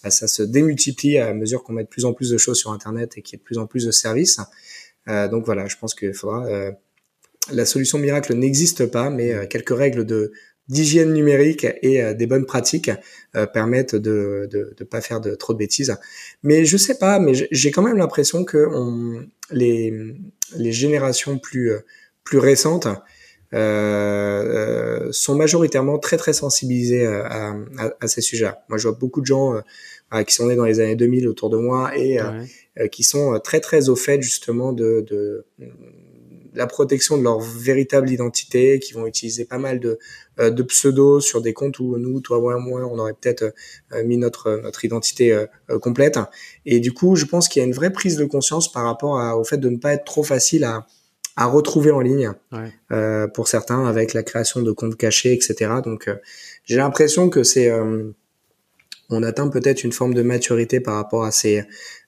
[0.03, 2.71] bah, ça se démultiplie à mesure qu'on met de plus en plus de choses sur
[2.71, 4.39] Internet et qu'il y a de plus en plus de services.
[5.07, 6.45] donc voilà, je pense qu'il faudra.
[7.51, 10.33] la solution miracle n'existe pas, mais quelques règles de
[10.69, 12.91] d'hygiène numérique et euh, des bonnes pratiques
[13.35, 15.95] euh, permettent de de de pas faire de trop de bêtises.
[16.43, 19.93] Mais je sais pas, mais j'ai quand même l'impression que on, les
[20.55, 21.71] les générations plus
[22.23, 22.87] plus récentes
[23.53, 28.65] euh, sont majoritairement très très sensibilisées à, à, à ces sujets-là.
[28.67, 29.61] Moi, je vois beaucoup de gens
[30.25, 32.17] qui sont nés dans les années 2000 autour de moi et
[32.91, 35.45] qui sont très très au fait justement de, de
[36.57, 39.99] la protection de leur véritable identité, qui vont utiliser pas mal de,
[40.39, 43.53] euh, de pseudos sur des comptes où nous, toi, moi, moi, on aurait peut-être
[43.93, 45.45] euh, mis notre notre identité euh,
[45.79, 46.19] complète.
[46.65, 49.19] Et du coup, je pense qu'il y a une vraie prise de conscience par rapport
[49.19, 50.87] à, au fait de ne pas être trop facile à
[51.39, 53.27] à retrouver en ligne ouais.
[53.35, 55.71] pour certains avec la création de comptes cachés, etc.
[55.85, 56.09] Donc,
[56.63, 57.71] j'ai l'impression que c'est
[59.09, 61.63] on atteint peut-être une forme de maturité par rapport à ces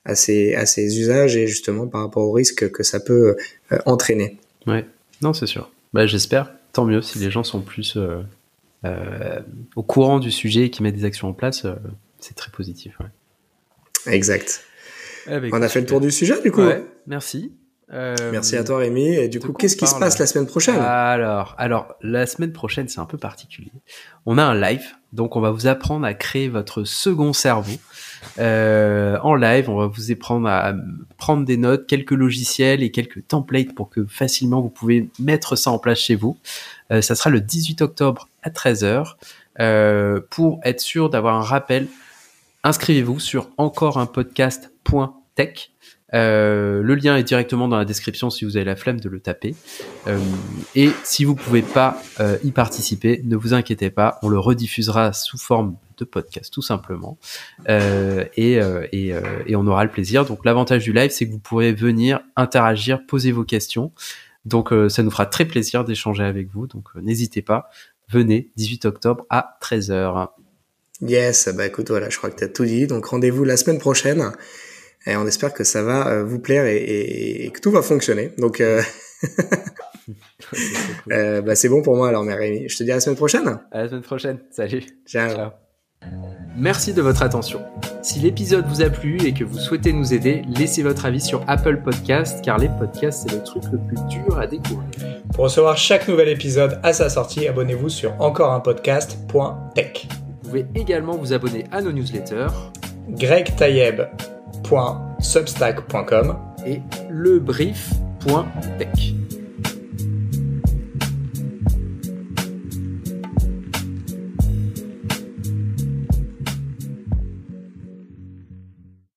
[0.05, 3.35] à ces à ces usages et justement par rapport au risque que ça peut
[3.71, 4.37] euh, entraîner.
[4.67, 4.85] Ouais,
[5.21, 5.71] non, c'est sûr.
[5.93, 6.53] Bah, j'espère.
[6.73, 8.21] Tant mieux si les gens sont plus euh,
[8.85, 9.39] euh,
[9.75, 11.65] au courant du sujet et qui mettent des actions en place,
[12.19, 12.97] c'est très positif.
[12.99, 14.13] Ouais.
[14.13, 14.63] Exact.
[15.27, 16.61] Eh ben, On a fait le tour du sujet du coup.
[16.61, 17.51] Ouais, merci.
[17.91, 19.07] Euh, Merci à toi Rémi.
[19.15, 20.79] Et du coup, qu'est-ce qui se passe la semaine prochaine?
[20.79, 23.71] Alors, alors la semaine prochaine, c'est un peu particulier.
[24.25, 27.77] On a un live, donc on va vous apprendre à créer votre second cerveau
[28.37, 29.69] euh, en live.
[29.69, 30.73] On va vous apprendre à
[31.17, 35.71] prendre des notes, quelques logiciels et quelques templates pour que facilement vous pouvez mettre ça
[35.71, 36.37] en place chez vous.
[36.91, 39.15] Euh, ça sera le 18 octobre à 13h.
[39.59, 41.87] Euh, pour être sûr d'avoir un rappel,
[42.63, 45.71] inscrivez-vous sur encore un podcast.tech.
[46.13, 49.19] Euh, le lien est directement dans la description si vous avez la flemme de le
[49.19, 49.55] taper.
[50.07, 50.17] Euh,
[50.75, 55.13] et si vous pouvez pas euh, y participer, ne vous inquiétez pas, on le rediffusera
[55.13, 57.17] sous forme de podcast tout simplement.
[57.67, 58.59] Et,
[58.93, 59.13] et,
[59.47, 60.25] et, on aura le plaisir.
[60.25, 63.91] Donc l'avantage du live, c'est que vous pourrez venir interagir, poser vos questions.
[64.45, 66.67] Donc ça nous fera très plaisir d'échanger avec vous.
[66.67, 67.69] Donc n'hésitez pas,
[68.07, 70.29] venez 18 octobre à 13h.
[71.01, 72.87] Yes, bah écoute, voilà, je crois que tu tout dit.
[72.87, 74.31] Donc rendez-vous la semaine prochaine.
[75.05, 78.31] Et on espère que ça va euh, vous plaire et, que tout va fonctionner.
[78.37, 78.81] Donc, euh,
[81.11, 83.59] euh, bah, c'est bon pour moi alors, mais Je te dis à la semaine prochaine.
[83.71, 84.39] À la semaine prochaine.
[84.51, 84.83] Salut.
[85.05, 85.29] Ciao.
[85.29, 85.51] Ciao.
[86.57, 87.61] Merci de votre attention.
[88.01, 91.43] Si l'épisode vous a plu et que vous souhaitez nous aider, laissez votre avis sur
[91.47, 94.89] Apple Podcast car les podcasts c'est le truc le plus dur à découvrir.
[95.33, 100.07] Pour recevoir chaque nouvel épisode à sa sortie, abonnez-vous sur encoreunpodcast.tech.
[100.09, 102.47] Vous pouvez également vous abonner à nos newsletters
[104.63, 106.35] gregtayeb.substack.com
[106.65, 109.18] et lebrief.tech.